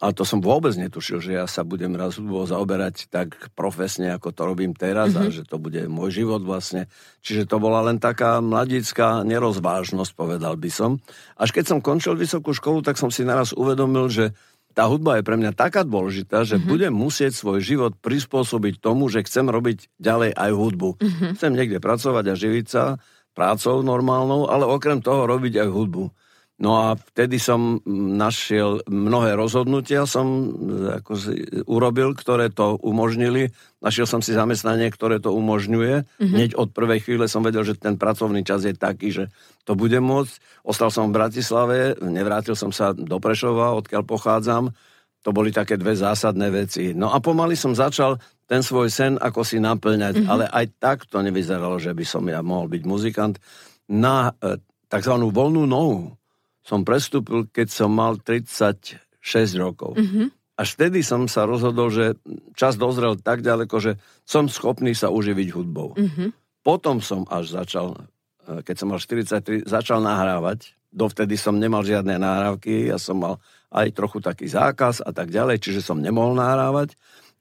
A 0.00 0.16
to 0.16 0.24
som 0.24 0.40
vôbec 0.40 0.72
netušil, 0.80 1.20
že 1.20 1.36
ja 1.36 1.44
sa 1.44 1.60
budem 1.60 1.92
raz 1.92 2.16
hudbou 2.16 2.48
zaoberať 2.48 3.12
tak 3.12 3.52
profesne, 3.52 4.08
ako 4.16 4.32
to 4.32 4.42
robím 4.48 4.72
teraz 4.72 5.12
mm-hmm. 5.12 5.28
a 5.28 5.28
mhm. 5.28 5.34
že 5.36 5.42
to 5.44 5.56
bude 5.60 5.80
môj 5.92 6.24
život 6.24 6.40
vlastne. 6.40 6.88
Čiže 7.20 7.44
to 7.44 7.60
bola 7.60 7.84
len 7.84 8.00
taká 8.00 8.40
mladická 8.40 9.20
nerozvážnosť, 9.28 10.12
povedal 10.16 10.56
by 10.56 10.70
som. 10.72 11.04
Až 11.36 11.52
keď 11.52 11.64
som 11.76 11.78
končil 11.84 12.16
vysokú 12.16 12.56
školu, 12.56 12.80
tak 12.80 12.96
som 12.96 13.12
si 13.12 13.28
naraz 13.28 13.52
uvedomil, 13.52 14.08
že 14.08 14.32
tá 14.72 14.86
hudba 14.86 15.18
je 15.18 15.26
pre 15.26 15.36
mňa 15.36 15.52
taká 15.52 15.84
dôležitá, 15.84 16.48
že 16.48 16.56
mm-hmm. 16.56 16.70
budem 16.70 16.92
musieť 16.94 17.36
svoj 17.36 17.60
život 17.60 17.92
prispôsobiť 18.00 18.80
tomu, 18.80 19.12
že 19.12 19.26
chcem 19.26 19.44
robiť 19.50 19.92
ďalej 20.00 20.32
aj 20.32 20.50
hudbu. 20.54 20.90
Mm-hmm. 20.96 21.30
Chcem 21.36 21.52
niekde 21.52 21.78
pracovať 21.82 22.24
a 22.30 22.34
živiť 22.38 22.66
sa 22.70 22.96
prácou 23.34 23.82
normálnou, 23.82 24.46
ale 24.48 24.64
okrem 24.64 25.02
toho 25.02 25.26
robiť 25.26 25.66
aj 25.66 25.68
hudbu. 25.68 26.04
No 26.60 26.76
a 26.76 26.86
vtedy 26.92 27.40
som 27.40 27.80
našiel 27.88 28.84
mnohé 28.84 29.32
rozhodnutia, 29.32 30.04
som 30.04 30.28
e, 30.28 31.00
ako 31.00 31.12
si, 31.16 31.40
urobil, 31.64 32.12
ktoré 32.12 32.52
to 32.52 32.76
umožnili. 32.84 33.48
Našiel 33.80 34.04
som 34.04 34.20
si 34.20 34.36
zamestnanie, 34.36 34.92
ktoré 34.92 35.24
to 35.24 35.32
umožňuje. 35.32 36.04
Mm-hmm. 36.04 36.28
Hneď 36.36 36.50
od 36.60 36.68
prvej 36.76 37.00
chvíle 37.00 37.32
som 37.32 37.40
vedel, 37.40 37.64
že 37.64 37.80
ten 37.80 37.96
pracovný 37.96 38.44
čas 38.44 38.68
je 38.68 38.76
taký, 38.76 39.08
že 39.08 39.24
to 39.64 39.72
bude 39.72 39.96
môcť. 40.04 40.36
Ostal 40.60 40.92
som 40.92 41.08
v 41.08 41.16
Bratislave, 41.16 41.96
nevrátil 42.04 42.52
som 42.52 42.68
sa 42.76 42.92
do 42.92 43.16
Prešova, 43.16 43.72
odkiaľ 43.80 44.04
pochádzam. 44.04 44.68
To 45.24 45.32
boli 45.32 45.56
také 45.56 45.80
dve 45.80 45.96
zásadné 45.96 46.52
veci. 46.52 46.92
No 46.92 47.08
a 47.08 47.24
pomaly 47.24 47.56
som 47.56 47.72
začal 47.72 48.20
ten 48.44 48.60
svoj 48.60 48.92
sen 48.92 49.16
ako 49.16 49.48
si 49.48 49.64
naplňať, 49.64 50.20
mm-hmm. 50.20 50.28
ale 50.28 50.44
aj 50.44 50.76
tak 50.76 51.08
to 51.08 51.24
nevyzeralo, 51.24 51.80
že 51.80 51.96
by 51.96 52.04
som 52.04 52.28
ja 52.28 52.44
mohol 52.44 52.68
byť 52.68 52.82
muzikant. 52.84 53.40
Na 53.88 54.36
e, 54.44 54.60
tzv. 54.92 55.14
voľnú 55.24 55.64
nohu 55.64 56.19
som 56.64 56.84
prestúpil, 56.84 57.48
keď 57.48 57.68
som 57.72 57.90
mal 57.90 58.20
36 58.20 59.00
rokov. 59.56 59.96
Mm-hmm. 59.96 60.26
Až 60.60 60.76
vtedy 60.76 61.00
som 61.00 61.24
sa 61.24 61.48
rozhodol, 61.48 61.88
že 61.88 62.20
čas 62.52 62.76
dozrel 62.76 63.16
tak 63.16 63.40
ďaleko, 63.40 63.80
že 63.80 63.96
som 64.28 64.44
schopný 64.44 64.92
sa 64.92 65.08
uživiť 65.08 65.48
hudbou. 65.56 65.96
Mm-hmm. 65.96 66.28
Potom 66.60 67.00
som 67.00 67.24
až 67.32 67.56
začal, 67.56 67.96
e, 68.44 68.60
keď 68.60 68.76
som 68.76 68.92
mal 68.92 69.00
43, 69.00 69.64
začal 69.64 70.04
nahrávať. 70.04 70.76
Dovtedy 70.92 71.40
som 71.40 71.56
nemal 71.56 71.80
žiadne 71.80 72.20
nahrávky, 72.20 72.92
ja 72.92 73.00
som 73.00 73.24
mal 73.24 73.40
aj 73.72 73.94
trochu 73.96 74.20
taký 74.20 74.50
zákaz 74.50 75.00
a 75.00 75.14
tak 75.14 75.32
ďalej, 75.32 75.62
čiže 75.62 75.80
som 75.80 75.96
nemohol 75.96 76.36
nahrávať. 76.36 76.92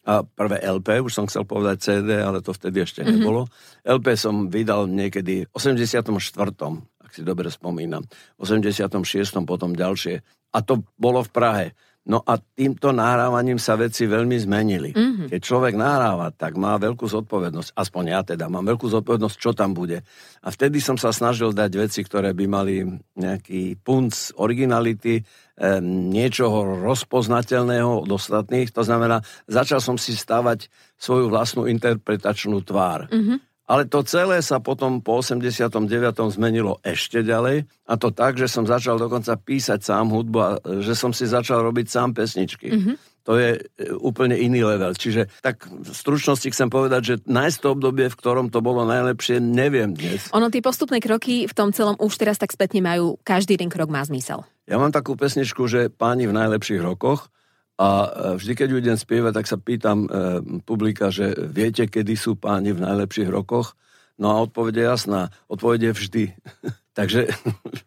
a 0.07 0.23
prvé 0.23 0.63
LP, 0.63 1.03
už 1.05 1.11
som 1.11 1.27
chcel 1.27 1.43
povedať 1.43 1.85
CD, 1.85 2.23
ale 2.23 2.39
to 2.39 2.55
vtedy 2.55 2.81
ešte 2.81 3.03
mm-hmm. 3.03 3.19
nebolo. 3.19 3.51
LP 3.83 4.15
som 4.15 4.47
vydal 4.47 4.87
niekedy 4.87 5.43
v 5.43 5.51
84. 5.53 6.07
ak 7.09 7.17
si 7.17 7.25
dobre 7.25 7.49
spomínam. 7.49 8.05
V 8.37 8.45
86. 8.45 8.93
potom 9.49 9.73
ďalšie. 9.73 10.21
A 10.53 10.61
to 10.61 10.85
bolo 10.93 11.25
v 11.25 11.31
Prahe. 11.33 11.67
No 12.09 12.25
a 12.25 12.41
týmto 12.41 12.89
nahrávaním 12.89 13.61
sa 13.61 13.77
veci 13.77 14.09
veľmi 14.09 14.33
zmenili. 14.41 14.97
Mm-hmm. 14.97 15.27
Keď 15.29 15.41
človek 15.45 15.77
nahráva, 15.77 16.33
tak 16.33 16.57
má 16.57 16.73
veľkú 16.81 17.05
zodpovednosť. 17.05 17.75
Aspoň 17.77 18.03
ja 18.09 18.21
teda 18.25 18.49
mám 18.49 18.65
veľkú 18.65 18.89
zodpovednosť, 18.89 19.37
čo 19.37 19.53
tam 19.53 19.77
bude. 19.77 20.01
A 20.41 20.47
vtedy 20.49 20.81
som 20.81 20.97
sa 20.97 21.13
snažil 21.13 21.53
dať 21.53 21.69
veci, 21.77 22.01
ktoré 22.01 22.33
by 22.33 22.45
mali 22.49 22.81
nejaký 23.13 23.77
punc 23.85 24.33
originality, 24.41 25.21
niečoho 25.85 26.81
rozpoznateľného 26.87 28.07
od 28.07 28.09
ostatných. 28.09 28.73
To 28.73 28.81
znamená, 28.81 29.21
začal 29.45 29.77
som 29.77 29.99
si 29.99 30.15
stavať 30.15 30.71
svoju 30.97 31.29
vlastnú 31.29 31.69
interpretačnú 31.69 32.63
tvár. 32.65 33.11
Mm-hmm. 33.11 33.37
Ale 33.69 33.85
to 33.85 34.01
celé 34.01 34.41
sa 34.41 34.57
potom 34.57 34.97
po 34.97 35.21
89. 35.21 35.85
zmenilo 36.33 36.81
ešte 36.81 37.21
ďalej 37.21 37.69
a 37.85 37.93
to 38.01 38.09
tak, 38.09 38.41
že 38.41 38.49
som 38.49 38.65
začal 38.65 38.97
dokonca 38.97 39.37
písať 39.37 39.85
sám 39.85 40.09
hudbu 40.09 40.37
a 40.41 40.49
že 40.81 40.97
som 40.97 41.13
si 41.13 41.29
začal 41.29 41.61
robiť 41.61 41.85
sám 41.85 42.17
pesničky. 42.17 42.73
Mm-hmm. 42.73 42.95
To 43.29 43.37
je 43.37 43.61
e, 43.61 43.93
úplne 44.01 44.33
iný 44.33 44.65
level. 44.65 44.97
Čiže 44.97 45.29
tak 45.45 45.69
v 45.69 45.85
stručnosti 45.85 46.49
chcem 46.49 46.65
povedať, 46.65 47.01
že 47.05 47.15
nájsť 47.29 47.57
to 47.61 47.67
obdobie, 47.77 48.09
v 48.09 48.17
ktorom 48.17 48.49
to 48.49 48.57
bolo 48.65 48.89
najlepšie, 48.89 49.37
neviem 49.37 49.93
dnes. 49.93 50.33
Ono, 50.33 50.49
tie 50.49 50.65
postupné 50.65 50.97
kroky 50.97 51.45
v 51.45 51.53
tom 51.53 51.69
celom 51.69 51.93
už 52.01 52.17
teraz 52.17 52.41
tak 52.41 52.49
spätne 52.49 52.81
majú, 52.81 53.21
každý 53.21 53.53
jeden 53.53 53.69
krok 53.69 53.93
má 53.93 54.01
zmysel. 54.01 54.49
Ja 54.65 54.81
mám 54.81 54.89
takú 54.89 55.13
pesničku, 55.13 55.69
že 55.69 55.93
páni 55.93 56.25
v 56.25 56.33
najlepších 56.33 56.81
rokoch, 56.81 57.29
a 57.79 57.87
e, 57.87 58.07
vždy, 58.35 58.53
keď 58.59 58.67
idem 58.75 58.99
spievať, 58.99 59.33
tak 59.39 59.47
sa 59.47 59.55
pýtam 59.55 60.03
e, 60.03 60.07
publika, 60.67 61.07
že 61.07 61.31
viete, 61.47 61.87
kedy 61.87 62.19
sú 62.19 62.35
páni 62.35 62.75
v 62.75 62.83
najlepších 62.83 63.31
rokoch? 63.31 63.79
No 64.19 64.35
a 64.35 64.43
odpovede 64.43 64.83
je 64.83 64.91
jasná. 64.91 65.31
Odpovede 65.47 65.87
je 65.89 65.95
vždy. 65.95 66.23
Takže 66.99 67.31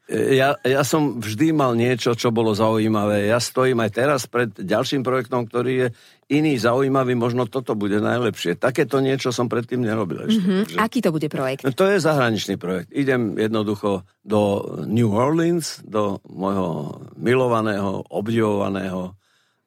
ja, 0.08 0.56
ja 0.64 0.82
som 0.88 1.20
vždy 1.20 1.52
mal 1.52 1.76
niečo, 1.76 2.16
čo 2.16 2.32
bolo 2.32 2.56
zaujímavé. 2.56 3.28
Ja 3.28 3.36
stojím 3.36 3.84
aj 3.84 3.90
teraz 3.92 4.24
pred 4.24 4.48
ďalším 4.56 5.04
projektom, 5.04 5.44
ktorý 5.44 5.72
je 5.76 5.88
iný, 6.32 6.56
zaujímavý, 6.56 7.12
možno 7.12 7.44
toto 7.44 7.76
bude 7.76 8.00
najlepšie. 8.00 8.56
Takéto 8.56 9.04
niečo 9.04 9.28
som 9.28 9.52
predtým 9.52 9.84
nerobil 9.84 10.32
ešte. 10.32 10.40
Mm-hmm. 10.40 10.60
Takže... 10.64 10.76
Aký 10.80 10.98
to 11.04 11.12
bude 11.12 11.28
projekt? 11.28 11.68
No, 11.68 11.76
to 11.76 11.92
je 11.92 12.00
zahraničný 12.00 12.56
projekt. 12.56 12.88
Idem 12.96 13.36
jednoducho 13.36 14.08
do 14.24 14.64
New 14.88 15.12
Orleans, 15.12 15.84
do 15.84 16.24
môjho 16.24 17.04
milovaného, 17.20 18.08
obdivovaného 18.08 19.12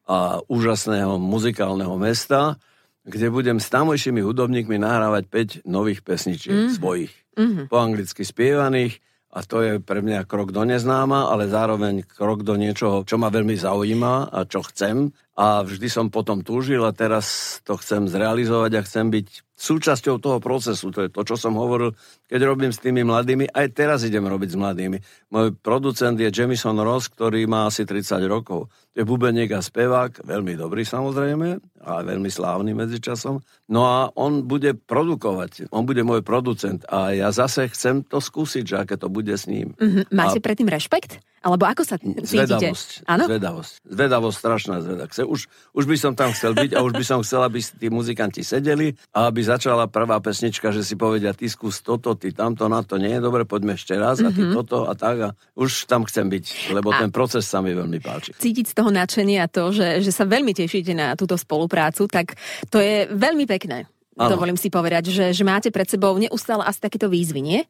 a 0.06 0.40
úžasného 0.46 1.18
muzikálneho 1.18 1.94
mesta, 1.98 2.62
kde 3.06 3.30
budem 3.30 3.58
s 3.62 3.70
tamojšími 3.70 4.22
hudobníkmi 4.22 4.82
nahrávať 4.82 5.64
5 5.64 5.70
nových 5.70 6.02
pesničiek 6.02 6.54
mm-hmm. 6.54 6.78
svojich. 6.78 7.14
Mm-hmm. 7.36 7.66
Po 7.70 7.78
anglicky 7.78 8.24
spievaných 8.26 9.02
a 9.36 9.44
to 9.44 9.60
je 9.60 9.74
pre 9.84 10.00
mňa 10.00 10.24
krok 10.24 10.56
do 10.56 10.64
neznáma, 10.64 11.28
ale 11.28 11.52
zároveň 11.52 12.08
krok 12.08 12.48
do 12.48 12.56
niečoho, 12.56 13.04
čo 13.04 13.20
ma 13.20 13.28
veľmi 13.28 13.60
zaujíma 13.60 14.32
a 14.32 14.48
čo 14.48 14.64
chcem. 14.64 15.12
A 15.36 15.60
vždy 15.60 15.92
som 15.92 16.08
potom 16.08 16.40
túžil 16.40 16.80
a 16.88 16.96
teraz 16.96 17.60
to 17.68 17.76
chcem 17.76 18.08
zrealizovať 18.08 18.72
a 18.80 18.86
chcem 18.88 19.12
byť 19.12 19.28
súčasťou 19.56 20.20
toho 20.20 20.38
procesu. 20.44 20.92
To 20.92 21.08
je 21.08 21.10
to, 21.10 21.24
čo 21.24 21.36
som 21.40 21.56
hovoril, 21.56 21.96
keď 22.28 22.40
robím 22.44 22.72
s 22.76 22.84
tými 22.84 23.08
mladými. 23.08 23.50
Aj 23.56 23.68
teraz 23.72 24.04
idem 24.04 24.28
robiť 24.28 24.54
s 24.54 24.60
mladými. 24.60 24.98
Môj 25.32 25.56
producent 25.60 26.20
je 26.20 26.28
Jamison 26.28 26.76
Ross, 26.84 27.08
ktorý 27.08 27.48
má 27.48 27.72
asi 27.72 27.88
30 27.88 28.20
rokov. 28.28 28.68
Je 28.92 29.08
bubeník 29.08 29.52
a 29.56 29.64
spevák, 29.64 30.24
veľmi 30.24 30.60
dobrý 30.60 30.84
samozrejme, 30.84 31.60
a 31.86 32.02
veľmi 32.02 32.28
slávny 32.28 32.72
medzičasom. 32.74 33.40
No 33.70 33.82
a 33.86 34.10
on 34.18 34.44
bude 34.48 34.74
produkovať, 34.76 35.70
on 35.70 35.86
bude 35.86 36.02
môj 36.02 36.26
producent 36.26 36.82
a 36.90 37.14
ja 37.14 37.30
zase 37.30 37.70
chcem 37.72 38.02
to 38.02 38.18
skúsiť, 38.18 38.64
že 38.64 38.76
aké 38.82 38.96
to 38.98 39.08
bude 39.08 39.32
s 39.32 39.46
ním. 39.46 39.78
Mm-hmm. 39.78 40.12
Máte 40.12 40.40
a... 40.40 40.44
predtým 40.44 40.68
rešpekt? 40.72 41.22
Alebo 41.46 41.70
ako 41.70 41.86
sa 41.86 42.02
cítite? 42.02 42.26
Zvedavosť. 42.26 43.06
Áno? 43.06 43.30
Zvedavosť. 43.30 43.74
Zvedavosť, 43.86 44.38
strašná 44.42 44.76
zvedavosť. 44.82 45.30
Už, 45.30 45.46
už 45.78 45.84
by 45.86 45.98
som 46.02 46.18
tam 46.18 46.34
chcel 46.34 46.58
byť 46.58 46.74
a 46.74 46.82
už 46.82 46.98
by 46.98 47.06
som 47.06 47.22
chcel, 47.22 47.46
aby 47.46 47.62
tí 47.62 47.94
muzikanti 47.94 48.42
sedeli 48.42 48.98
a 49.14 49.30
aby 49.30 49.46
začala 49.46 49.86
prvá 49.86 50.18
pesnička, 50.18 50.74
že 50.74 50.82
si 50.82 50.98
povedia, 50.98 51.38
ty 51.38 51.46
skús 51.46 51.86
toto, 51.86 52.18
ty 52.18 52.34
tamto, 52.34 52.66
na 52.66 52.82
to 52.82 52.98
nie 52.98 53.14
je 53.14 53.22
dobre, 53.22 53.46
poďme 53.46 53.78
ešte 53.78 53.94
raz 53.94 54.26
a 54.26 54.34
ty 54.34 54.42
mm-hmm. 54.42 54.58
toto 54.58 54.90
a 54.90 54.98
tak. 54.98 55.18
A 55.22 55.30
už 55.54 55.86
tam 55.86 56.10
chcem 56.10 56.26
byť, 56.26 56.74
lebo 56.74 56.90
a 56.90 57.06
ten 57.06 57.14
proces 57.14 57.46
sa 57.46 57.62
mi 57.62 57.78
veľmi 57.78 58.02
páči. 58.02 58.34
Cítiť 58.34 58.74
z 58.74 58.76
toho 58.82 58.90
nadšenie 58.90 59.38
a 59.38 59.46
to, 59.46 59.70
že, 59.70 60.02
že 60.02 60.10
sa 60.10 60.26
veľmi 60.26 60.58
tešíte 60.58 60.98
na 60.98 61.14
túto 61.14 61.38
spoluprácu, 61.38 62.10
tak 62.10 62.42
to 62.74 62.82
je 62.82 63.06
veľmi 63.14 63.46
pekné. 63.46 63.86
Ano. 64.18 64.34
Dovolím 64.34 64.58
si 64.58 64.72
povedať, 64.72 65.12
že, 65.12 65.26
že 65.36 65.44
máte 65.44 65.70
pred 65.70 65.86
sebou 65.86 66.16
neustále 66.16 66.64
asi 66.64 66.80
takéto 66.80 67.12
výzvy, 67.12 67.44
nie? 67.44 67.62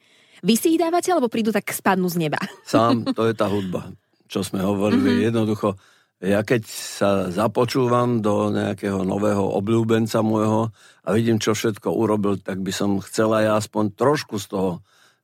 Vy 0.45 0.53
si 0.61 0.77
ich 0.77 0.79
dávate, 0.79 1.09
alebo 1.09 1.25
prídu 1.25 1.49
tak 1.49 1.65
spadnú 1.73 2.05
z 2.05 2.21
neba? 2.21 2.37
Sám, 2.69 3.01
to 3.17 3.25
je 3.25 3.33
tá 3.33 3.49
hudba, 3.49 3.89
čo 4.29 4.45
sme 4.45 4.61
hovorili. 4.61 5.17
Mm-hmm. 5.17 5.27
Jednoducho, 5.33 5.73
ja 6.21 6.45
keď 6.45 6.63
sa 6.69 7.09
započúvam 7.33 8.21
do 8.21 8.53
nejakého 8.53 9.01
nového 9.01 9.41
obľúbenca 9.41 10.21
môjho 10.21 10.69
a 11.01 11.09
vidím, 11.17 11.41
čo 11.41 11.57
všetko 11.57 11.89
urobil, 11.89 12.37
tak 12.37 12.61
by 12.61 12.69
som 12.69 13.01
chcela 13.01 13.41
ja 13.41 13.57
aspoň 13.57 13.97
trošku 13.97 14.37
z 14.37 14.45
toho, 14.53 14.71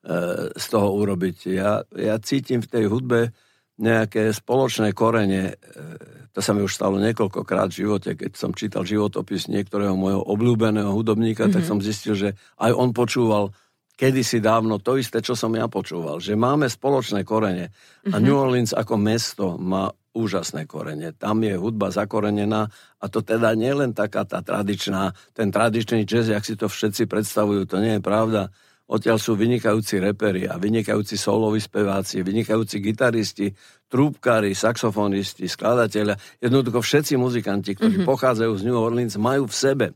e, 0.01 0.49
z 0.57 0.65
toho 0.73 0.89
urobiť. 0.97 1.37
Ja, 1.53 1.85
ja 1.93 2.17
cítim 2.17 2.65
v 2.65 2.71
tej 2.73 2.85
hudbe 2.89 3.29
nejaké 3.77 4.33
spoločné 4.33 4.97
korene. 4.97 5.53
E, 5.53 6.33
to 6.33 6.41
sa 6.41 6.57
mi 6.57 6.65
už 6.65 6.73
stalo 6.73 6.97
niekoľkokrát 6.97 7.69
v 7.69 7.79
živote, 7.85 8.09
keď 8.17 8.31
som 8.33 8.57
čítal 8.57 8.89
životopis 8.89 9.53
niektorého 9.53 9.93
môjho 9.93 10.25
obľúbeného 10.25 10.91
hudobníka, 10.91 11.45
mm-hmm. 11.45 11.55
tak 11.55 11.63
mhm. 11.65 11.69
som 11.69 11.77
zistil, 11.77 12.17
že 12.17 12.29
aj 12.57 12.71
on 12.73 12.89
počúval 12.89 13.53
kedysi 14.01 14.41
dávno 14.41 14.81
to 14.81 14.97
isté, 14.97 15.21
čo 15.21 15.37
som 15.37 15.53
ja 15.53 15.69
počúval, 15.69 16.17
že 16.17 16.33
máme 16.33 16.65
spoločné 16.65 17.21
korene 17.21 17.69
a 17.69 18.17
mm-hmm. 18.17 18.21
New 18.25 18.33
Orleans 18.33 18.73
ako 18.73 18.97
mesto 18.97 19.61
má 19.61 19.93
úžasné 20.17 20.65
korene. 20.65 21.13
Tam 21.13 21.37
je 21.45 21.53
hudba 21.53 21.93
zakorenená 21.93 22.65
a 22.97 23.05
to 23.05 23.21
teda 23.21 23.53
nie 23.53 23.69
len 23.69 23.93
taká 23.93 24.25
tá 24.25 24.41
tradičná, 24.41 25.13
ten 25.37 25.53
tradičný 25.53 26.09
jazz, 26.09 26.33
jak 26.33 26.41
si 26.41 26.57
to 26.57 26.65
všetci 26.65 27.05
predstavujú, 27.05 27.69
to 27.69 27.77
nie 27.77 28.01
je 28.01 28.01
pravda. 28.01 28.49
Odtiaľ 28.91 29.21
sú 29.21 29.39
vynikajúci 29.39 30.03
reperi 30.03 30.49
a 30.49 30.59
vynikajúci 30.59 31.15
soloví 31.15 31.63
speváci, 31.63 32.25
vynikajúci 32.25 32.83
gitaristi, 32.83 33.47
trúbkári, 33.87 34.51
saxofonisti, 34.51 35.47
skladatelia. 35.47 36.19
Jednoducho 36.43 36.83
všetci 36.83 37.15
muzikanti, 37.15 37.77
ktorí 37.77 38.03
mm-hmm. 38.03 38.09
pochádzajú 38.09 38.51
z 38.51 38.63
New 38.67 38.75
Orleans, 38.75 39.15
majú 39.15 39.47
v 39.47 39.55
sebe 39.55 39.87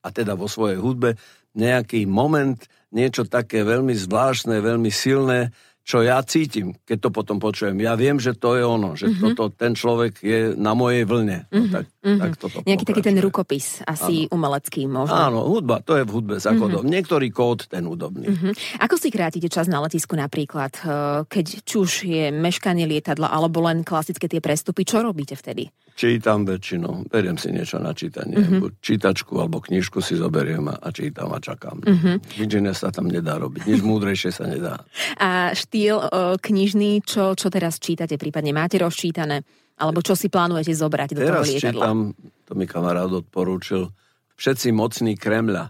a 0.00 0.08
teda 0.08 0.38
vo 0.38 0.48
svojej 0.48 0.80
hudbe 0.80 1.20
nejaký 1.52 2.08
moment, 2.08 2.56
niečo 2.90 3.26
také 3.26 3.62
veľmi 3.62 3.94
zvláštne, 3.94 4.58
veľmi 4.58 4.90
silné, 4.90 5.54
čo 5.80 6.04
ja 6.04 6.20
cítim, 6.22 6.76
keď 6.86 6.98
to 7.02 7.10
potom 7.10 7.36
počujem. 7.42 7.74
Ja 7.82 7.98
viem, 7.98 8.20
že 8.22 8.36
to 8.36 8.54
je 8.54 8.62
ono, 8.62 8.94
že 8.94 9.10
mm-hmm. 9.10 9.34
toto, 9.34 9.50
ten 9.50 9.72
človek 9.74 10.22
je 10.22 10.54
na 10.54 10.76
mojej 10.76 11.02
vlne. 11.08 11.50
No, 11.50 11.56
mm-hmm. 11.56 11.72
tak, 11.72 11.84
mm-hmm. 11.90 12.20
tak 12.20 12.32
toto 12.38 12.56
Nejaký 12.62 12.84
taký 12.86 13.02
ten 13.02 13.16
rukopis, 13.18 13.82
asi 13.88 14.28
Áno. 14.28 14.38
umelecký 14.38 14.86
možno. 14.86 15.16
Áno, 15.16 15.40
hudba, 15.50 15.82
to 15.82 15.98
je 15.98 16.04
v 16.06 16.10
hudbe 16.12 16.36
za 16.38 16.52
Mm-hmm. 16.60 16.92
Niektorý 16.92 17.32
kód, 17.32 17.72
ten 17.72 17.88
hudobný. 17.88 18.26
Mm-hmm. 18.28 18.84
Ako 18.84 19.00
si 19.00 19.08
krátite 19.08 19.48
čas 19.48 19.64
na 19.64 19.80
letisku 19.80 20.12
napríklad, 20.12 20.76
eh, 20.84 21.24
keď 21.24 21.46
či 21.64 21.74
už 21.80 21.90
je 22.04 22.24
meškanie 22.34 22.84
lietadla, 22.84 23.32
alebo 23.32 23.64
len 23.64 23.80
klasické 23.80 24.28
tie 24.28 24.44
prestupy, 24.44 24.84
čo 24.84 25.00
robíte 25.00 25.38
vtedy? 25.38 25.72
Čítam 26.00 26.48
väčšinou, 26.48 27.12
beriem 27.12 27.36
si 27.36 27.52
niečo 27.52 27.76
na 27.76 27.92
čítanie, 27.92 28.40
mm-hmm. 28.40 28.60
buď 28.64 28.72
čítačku 28.80 29.36
alebo 29.36 29.60
knižku 29.60 30.00
si 30.00 30.16
zoberiem 30.16 30.64
a, 30.72 30.88
čítam 30.96 31.28
a 31.28 31.38
čakám. 31.42 31.76
Mm-hmm. 31.84 32.16
Nič 32.40 32.50
iné 32.56 32.72
sa 32.72 32.88
tam 32.88 33.10
nedá 33.12 33.36
robiť, 33.36 33.68
nič 33.68 33.80
múdrejšie 33.90 34.32
sa 34.32 34.48
nedá. 34.48 34.80
A 35.20 35.52
štýl 35.70 35.96
o, 35.96 36.04
knižný, 36.34 37.06
čo, 37.06 37.38
čo 37.38 37.46
teraz 37.46 37.78
čítate, 37.78 38.18
prípadne 38.18 38.50
máte 38.50 38.82
rozčítané? 38.82 39.46
Alebo 39.78 40.02
čo 40.02 40.18
si 40.18 40.26
plánujete 40.26 40.74
zobrať 40.74 41.08
do 41.14 41.22
teraz 41.22 41.30
toho 41.30 41.46
lietadla? 41.46 41.84
čítam, 41.86 41.98
to 42.44 42.52
mi 42.58 42.66
kamarát 42.66 43.06
odporúčil, 43.06 43.94
Všetci 44.40 44.72
mocní 44.72 45.20
Kremľa. 45.20 45.68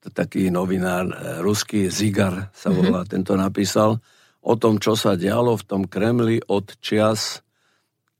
To 0.00 0.08
taký 0.08 0.48
novinár, 0.48 1.12
e, 1.12 1.44
ruský 1.44 1.92
Zigar 1.92 2.48
sa 2.56 2.72
volá, 2.72 3.04
mm-hmm. 3.04 3.12
tento 3.12 3.36
napísal 3.36 4.00
o 4.40 4.54
tom, 4.56 4.80
čo 4.80 4.96
sa 4.96 5.12
dialo 5.12 5.60
v 5.60 5.64
tom 5.68 5.84
Kremli 5.84 6.40
od 6.48 6.72
čias 6.80 7.44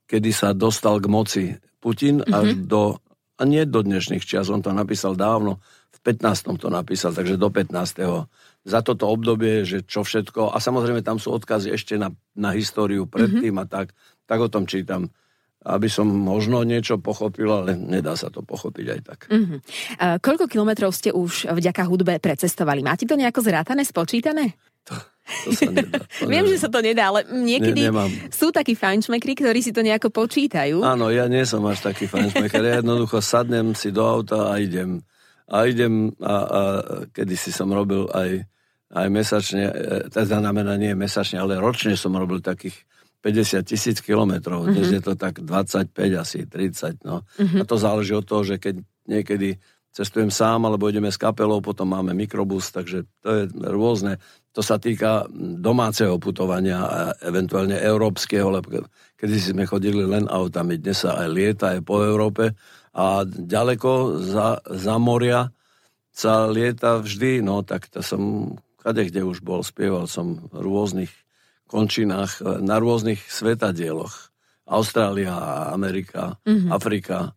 kedy 0.08 0.30
sa 0.32 0.56
dostal 0.56 0.98
k 1.04 1.06
moci 1.06 1.44
Putin 1.78 2.24
mm-hmm. 2.24 2.32
až 2.32 2.46
do, 2.64 2.96
a 3.38 3.42
nie 3.46 3.62
do 3.64 3.86
dnešných 3.86 4.26
čias, 4.26 4.50
on 4.50 4.60
to 4.60 4.74
napísal 4.74 5.14
dávno, 5.14 5.62
v 5.94 5.98
15. 6.02 6.58
to 6.58 6.68
napísal, 6.70 7.14
takže 7.14 7.38
do 7.38 7.48
15. 7.50 8.28
Za 8.66 8.80
toto 8.82 9.06
obdobie, 9.08 9.62
že 9.62 9.86
čo 9.86 10.02
všetko, 10.02 10.52
a 10.52 10.58
samozrejme 10.58 11.00
tam 11.06 11.22
sú 11.22 11.32
odkazy 11.32 11.72
ešte 11.72 11.94
na, 11.96 12.10
na 12.34 12.52
históriu 12.54 13.06
predtým 13.06 13.54
mm-hmm. 13.56 13.70
a 13.70 13.70
tak, 13.70 13.94
tak 14.26 14.38
o 14.42 14.50
tom 14.50 14.66
čítam 14.66 15.10
aby 15.68 15.90
som 15.90 16.06
možno 16.06 16.62
niečo 16.62 17.02
pochopil, 17.02 17.50
ale 17.50 17.74
nedá 17.74 18.14
sa 18.14 18.30
to 18.30 18.46
pochopiť 18.46 18.86
aj 18.88 19.00
tak. 19.02 19.20
Mm-hmm. 19.26 19.58
Koľko 20.22 20.46
kilometrov 20.46 20.94
ste 20.94 21.10
už 21.10 21.50
vďaka 21.50 21.82
hudbe 21.84 22.22
precestovali? 22.22 22.80
Máte 22.80 23.10
to 23.10 23.18
nejako 23.18 23.42
zrátané, 23.42 23.82
spočítané? 23.82 24.54
To, 24.88 24.94
to 25.44 25.48
sa 25.52 25.68
nedá. 25.68 26.00
To 26.00 26.24
Viem, 26.32 26.46
že 26.48 26.56
sa 26.56 26.68
to 26.72 26.80
nedá, 26.80 27.12
ale 27.12 27.28
niekedy 27.28 27.92
Ne, 27.92 28.32
sú 28.32 28.48
takí 28.48 28.72
fajnšmekri, 28.72 29.36
ktorí 29.36 29.60
si 29.60 29.76
to 29.76 29.84
nejako 29.84 30.08
počítajú. 30.08 30.80
Áno, 30.80 31.12
ja 31.12 31.28
nie 31.28 31.44
som 31.44 31.60
až 31.68 31.84
taký 31.84 32.08
fanšmeker. 32.08 32.64
Ja 32.64 32.80
jednoducho 32.80 33.20
sadnem 33.20 33.76
si 33.76 33.92
do 33.92 34.02
auta 34.02 34.48
a 34.48 34.56
idem. 34.56 35.04
A 35.48 35.64
idem, 35.64 36.12
a, 36.20 36.34
a 36.44 36.60
kedysi 37.08 37.52
som 37.52 37.72
robil 37.72 38.04
aj, 38.12 38.44
aj 38.92 39.06
mesačne, 39.08 39.64
e, 39.64 39.72
teda 40.12 40.44
znamená 40.44 40.76
nie 40.76 40.92
mesačne, 40.92 41.40
ale 41.40 41.56
ročne 41.56 41.96
som 41.96 42.12
robil 42.12 42.44
takých 42.44 42.84
50 43.24 43.64
tisíc 43.64 43.98
kilometrov. 44.04 44.68
Mhm. 44.68 44.72
Dnes 44.76 44.88
je 44.92 45.02
to 45.02 45.16
tak 45.16 45.40
25, 45.40 45.92
asi 46.16 46.44
30. 46.44 47.04
No. 47.04 47.24
A 47.36 47.62
to 47.64 47.76
záleží 47.80 48.12
od 48.14 48.24
toho, 48.24 48.44
že 48.44 48.60
keď 48.60 48.84
niekedy 49.08 49.56
cestujem 49.98 50.30
sám, 50.30 50.62
alebo 50.62 50.86
ideme 50.86 51.10
s 51.10 51.18
kapelou, 51.18 51.58
potom 51.58 51.90
máme 51.90 52.14
mikrobus, 52.14 52.70
takže 52.70 53.02
to 53.18 53.28
je 53.34 53.42
rôzne. 53.66 54.22
To 54.54 54.62
sa 54.62 54.78
týka 54.78 55.26
domáceho 55.58 56.22
putovania 56.22 56.78
a 56.86 56.98
eventuálne 57.18 57.74
európskeho, 57.74 58.46
lebo 58.46 58.86
kedy 59.18 59.34
sme 59.34 59.66
chodili 59.66 60.06
len 60.06 60.30
autami, 60.30 60.78
dnes 60.78 61.02
sa 61.02 61.18
aj 61.18 61.28
lieta 61.34 61.66
aj 61.74 61.80
po 61.82 62.06
Európe 62.06 62.54
a 62.94 63.26
ďaleko 63.26 64.22
za, 64.22 64.62
za 64.62 64.94
moria 65.02 65.50
sa 66.14 66.46
lieta 66.46 67.02
vždy, 67.02 67.42
no 67.42 67.66
tak 67.66 67.90
to 67.90 67.98
som 67.98 68.54
kade 68.78 69.10
kde 69.10 69.26
už 69.26 69.42
bol, 69.42 69.66
spieval 69.66 70.06
som 70.06 70.46
v 70.54 70.62
rôznych 70.62 71.10
končinách, 71.66 72.40
na 72.62 72.78
rôznych 72.78 73.20
svetadieloch. 73.26 74.30
Austrália, 74.68 75.32
Amerika, 75.72 76.36
mm-hmm. 76.44 76.68
Afrika. 76.68 77.32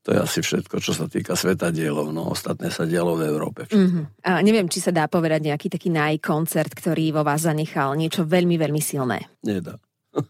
To 0.00 0.16
je 0.16 0.18
asi 0.18 0.40
všetko, 0.40 0.80
čo 0.80 0.96
sa 0.96 1.12
týka 1.12 1.36
svetadielov. 1.36 2.08
No, 2.08 2.32
ostatné 2.32 2.72
sa 2.72 2.88
dialo 2.88 3.20
v 3.20 3.28
Európe. 3.28 3.68
Mm-hmm. 3.68 4.24
A 4.24 4.40
neviem, 4.40 4.64
či 4.72 4.80
sa 4.80 4.88
dá 4.88 5.04
povedať 5.12 5.44
nejaký 5.44 5.68
taký 5.68 5.92
najkoncert, 5.92 6.72
ktorý 6.72 7.12
vo 7.12 7.22
vás 7.22 7.44
zanechal 7.44 7.92
niečo 8.00 8.24
veľmi, 8.24 8.56
veľmi 8.56 8.80
silné. 8.80 9.28
Nedá. 9.44 9.76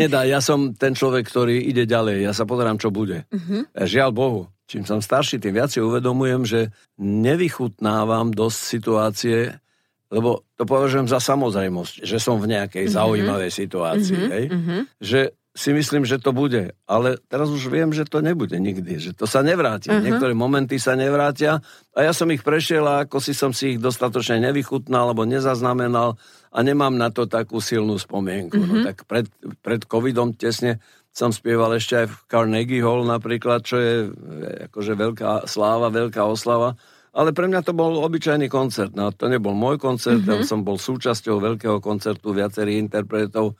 Nedá, 0.00 0.26
ja 0.26 0.42
som 0.42 0.74
ten 0.74 0.98
človek, 0.98 1.30
ktorý 1.30 1.62
ide 1.62 1.86
ďalej. 1.86 2.26
Ja 2.26 2.34
sa 2.34 2.42
pozerám, 2.42 2.82
čo 2.82 2.90
bude. 2.90 3.30
Mhm. 3.30 3.38
Uh-huh. 3.38 3.62
Žiaľ 3.86 4.10
Bohu, 4.10 4.40
čím 4.66 4.82
som 4.82 4.98
starší, 4.98 5.38
tým 5.38 5.54
viac 5.54 5.70
si 5.70 5.78
uvedomujem, 5.78 6.42
že 6.42 6.60
nevychutnávam 6.98 8.34
dosť 8.34 8.58
situácie, 8.58 9.38
lebo 10.10 10.42
to 10.58 10.66
považujem 10.66 11.06
za 11.06 11.22
samozrejmosť, 11.22 12.02
že 12.02 12.18
som 12.18 12.42
v 12.42 12.50
nejakej 12.50 12.90
uh-huh. 12.90 12.96
zaujímavej 12.98 13.50
situácii. 13.54 14.20
Uh-huh. 14.26 14.34
Hej? 14.34 14.44
Uh-huh. 14.50 14.80
Že 14.98 15.20
si 15.54 15.70
myslím, 15.70 16.02
že 16.02 16.18
to 16.18 16.34
bude. 16.34 16.74
Ale 16.90 17.22
teraz 17.30 17.46
už 17.46 17.70
viem, 17.70 17.94
že 17.94 18.02
to 18.02 18.18
nebude 18.18 18.58
nikdy. 18.58 18.98
Že 18.98 19.22
to 19.22 19.26
sa 19.30 19.46
nevráti. 19.46 19.86
Uh-huh. 19.86 20.02
Niektoré 20.02 20.34
momenty 20.34 20.82
sa 20.82 20.98
nevrátia 20.98 21.62
a 21.94 21.98
ja 22.02 22.10
som 22.10 22.26
ich 22.34 22.42
prešiel 22.42 22.82
a 22.82 23.06
ako 23.06 23.22
si 23.22 23.32
som 23.38 23.54
si 23.54 23.78
ich 23.78 23.78
dostatočne 23.78 24.42
nevychutnal 24.42 25.14
alebo 25.14 25.22
nezaznamenal 25.22 26.18
a 26.50 26.58
nemám 26.58 26.98
na 26.98 27.14
to 27.14 27.30
takú 27.30 27.62
silnú 27.62 27.94
spomienku. 27.94 28.58
Uh-huh. 28.58 28.82
No 28.82 28.90
tak 28.90 29.06
pred, 29.06 29.30
pred 29.62 29.86
covidom 29.86 30.34
tesne 30.34 30.82
som 31.14 31.30
spieval 31.30 31.70
ešte 31.78 32.02
aj 32.02 32.06
v 32.10 32.16
Carnegie 32.26 32.82
Hall 32.82 33.06
napríklad, 33.06 33.62
čo 33.62 33.78
je 33.78 34.10
akože 34.66 34.98
veľká 34.98 35.46
sláva, 35.46 35.86
veľká 35.86 36.26
oslava. 36.26 36.74
Ale 37.14 37.30
pre 37.30 37.46
mňa 37.46 37.62
to 37.62 37.70
bol 37.70 38.02
obyčajný 38.02 38.50
koncert. 38.50 38.90
No, 38.98 39.14
to 39.14 39.30
nebol 39.30 39.54
môj 39.54 39.78
koncert, 39.78 40.26
mm-hmm. 40.26 40.42
som 40.42 40.66
bol 40.66 40.82
súčasťou 40.82 41.38
veľkého 41.38 41.78
koncertu 41.78 42.34
viacerých 42.34 42.90
interpretov. 42.90 43.54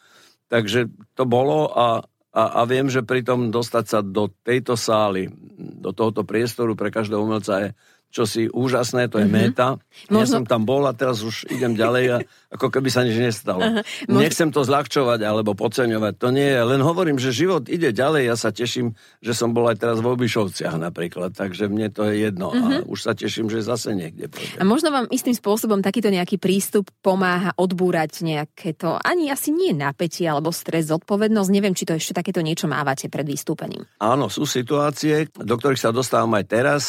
Takže 0.48 0.92
to 1.16 1.24
bolo 1.24 1.72
a, 1.72 2.04
a, 2.34 2.42
a 2.58 2.62
viem, 2.68 2.90
že 2.90 3.06
pritom 3.06 3.48
dostať 3.48 3.84
sa 3.86 3.98
do 4.04 4.28
tejto 4.42 4.76
sály, 4.76 5.30
do 5.56 5.94
tohoto 5.94 6.26
priestoru 6.26 6.76
pre 6.76 6.92
každého 6.92 7.22
umelca 7.22 7.52
je 7.62 7.68
čosi 8.14 8.46
úžasné, 8.46 9.10
to 9.10 9.18
je 9.18 9.26
mm-hmm. 9.26 9.50
méta. 9.50 9.74
Možno... 10.06 10.22
Ja 10.22 10.26
som 10.38 10.44
tam 10.46 10.62
bol 10.62 10.86
a 10.86 10.94
teraz 10.94 11.26
už 11.26 11.50
idem 11.50 11.74
ďalej 11.74 12.04
a 12.14 12.16
ako 12.54 12.70
keby 12.70 12.86
sa 12.86 13.02
nič 13.02 13.18
nestalo. 13.18 13.58
Uh-huh. 13.58 13.82
Možno... 14.06 14.22
Nechcem 14.22 14.54
to 14.54 14.62
zľahčovať 14.62 15.26
alebo 15.26 15.58
podceňovať, 15.58 16.14
to 16.14 16.30
nie 16.30 16.46
je. 16.46 16.60
Len 16.62 16.78
hovorím, 16.78 17.18
že 17.18 17.34
život 17.34 17.66
ide 17.66 17.90
ďalej. 17.90 18.30
Ja 18.30 18.36
sa 18.38 18.54
teším, 18.54 18.94
že 19.18 19.34
som 19.34 19.50
bol 19.50 19.66
aj 19.66 19.82
teraz 19.82 19.98
v 19.98 20.14
Obišovciach 20.14 20.78
napríklad, 20.78 21.34
takže 21.34 21.66
mne 21.66 21.90
to 21.90 22.06
je 22.06 22.30
jedno. 22.30 22.54
Uh-huh. 22.54 22.86
A 22.86 22.86
už 22.86 22.98
sa 23.02 23.18
teším, 23.18 23.50
že 23.50 23.66
zase 23.66 23.90
niekde 23.98 24.30
pôjdem. 24.30 24.60
A 24.60 24.64
možno 24.68 24.94
vám 24.94 25.10
istým 25.10 25.34
spôsobom 25.34 25.82
takýto 25.82 26.14
nejaký 26.14 26.38
prístup 26.38 26.94
pomáha 27.02 27.50
odbúrať 27.58 28.22
nejaké 28.22 28.78
to, 28.78 28.94
ani 29.02 29.32
asi 29.32 29.50
nie 29.50 29.72
napätie 29.72 30.28
alebo 30.28 30.54
stres, 30.54 30.92
zodpovednosť. 30.92 31.50
Neviem, 31.50 31.74
či 31.74 31.88
to 31.88 31.96
ešte 31.96 32.14
takéto 32.14 32.44
niečo 32.44 32.68
mávate 32.70 33.10
pred 33.10 33.24
vystúpením. 33.24 33.82
Áno, 33.98 34.28
sú 34.28 34.44
situácie, 34.44 35.32
do 35.32 35.56
ktorých 35.56 35.80
sa 35.80 35.90
dostávam 35.96 36.36
aj 36.36 36.44
teraz. 36.44 36.82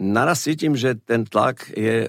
Naraz 0.00 0.48
cítim, 0.48 0.63
že 0.72 0.96
ten 0.96 1.28
tlak 1.28 1.68
je 1.68 2.08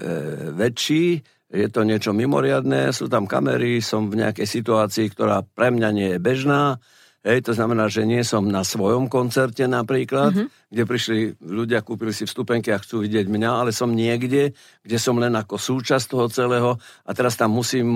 väčší, 0.56 1.20
je 1.52 1.68
to 1.68 1.84
niečo 1.84 2.16
mimoriadné, 2.16 2.90
sú 2.96 3.06
tam 3.06 3.28
kamery, 3.28 3.84
som 3.84 4.08
v 4.08 4.24
nejakej 4.24 4.48
situácii, 4.48 5.12
ktorá 5.12 5.44
pre 5.44 5.68
mňa 5.68 5.88
nie 5.92 6.08
je 6.16 6.18
bežná. 6.18 6.80
Hej, 7.26 7.50
to 7.50 7.52
znamená, 7.58 7.90
že 7.90 8.06
nie 8.06 8.22
som 8.22 8.46
na 8.46 8.62
svojom 8.62 9.10
koncerte 9.10 9.66
napríklad, 9.66 10.30
mm-hmm. 10.30 10.70
kde 10.70 10.82
prišli 10.86 11.18
ľudia, 11.42 11.82
kúpili 11.82 12.14
si 12.14 12.22
vstupenky 12.22 12.70
a 12.70 12.78
chcú 12.78 13.02
vidieť 13.02 13.26
mňa, 13.26 13.50
ale 13.50 13.70
som 13.74 13.90
niekde, 13.90 14.54
kde 14.86 14.98
som 15.02 15.18
len 15.18 15.34
ako 15.34 15.58
súčasť 15.58 16.06
toho 16.06 16.26
celého 16.30 16.70
a 17.02 17.10
teraz 17.10 17.34
tam 17.34 17.50
musím 17.50 17.90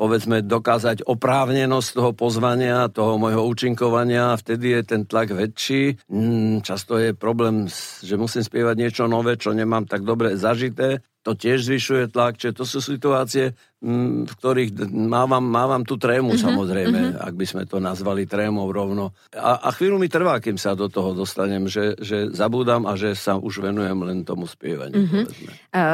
povedzme, 0.00 0.40
dokázať 0.40 1.04
oprávnenosť 1.04 1.88
toho 1.92 2.10
pozvania, 2.16 2.88
toho 2.88 3.20
môjho 3.20 3.44
účinkovania 3.44 4.32
vtedy 4.32 4.72
je 4.72 4.96
ten 4.96 5.04
tlak 5.04 5.36
väčší. 5.36 6.00
Mm, 6.08 6.64
často 6.64 6.96
je 6.96 7.12
problém, 7.12 7.68
že 8.00 8.16
musím 8.16 8.40
spievať 8.40 8.80
niečo 8.80 9.04
nové, 9.04 9.36
čo 9.36 9.52
nemám 9.52 9.84
tak 9.84 10.08
dobre 10.08 10.40
zažité. 10.40 11.04
To 11.28 11.36
tiež 11.36 11.68
zvyšuje 11.68 12.16
tlak, 12.16 12.40
čiže 12.40 12.56
to 12.56 12.64
sú 12.64 12.80
situácie, 12.80 13.52
mm, 13.84 14.24
v 14.24 14.32
ktorých 14.40 14.70
mávam, 14.88 15.44
mávam 15.44 15.84
tú 15.84 16.00
trému 16.00 16.32
mm-hmm, 16.32 16.46
samozrejme, 16.48 17.00
mm-hmm. 17.12 17.20
ak 17.20 17.34
by 17.36 17.44
sme 17.44 17.62
to 17.68 17.76
nazvali 17.76 18.24
trémou 18.24 18.72
rovno. 18.72 19.12
A, 19.36 19.60
a 19.60 19.68
chvíľu 19.76 20.00
mi 20.00 20.08
trvá, 20.08 20.40
kým 20.40 20.56
sa 20.56 20.72
do 20.72 20.88
toho 20.88 21.12
dostanem, 21.12 21.68
že, 21.68 21.92
že 22.00 22.32
zabúdam 22.32 22.88
a 22.88 22.96
že 22.96 23.12
sa 23.12 23.36
už 23.36 23.60
venujem 23.60 24.00
len 24.00 24.24
tomu 24.24 24.48
spievaniu. 24.48 24.96
Mm-hmm. 24.96 25.24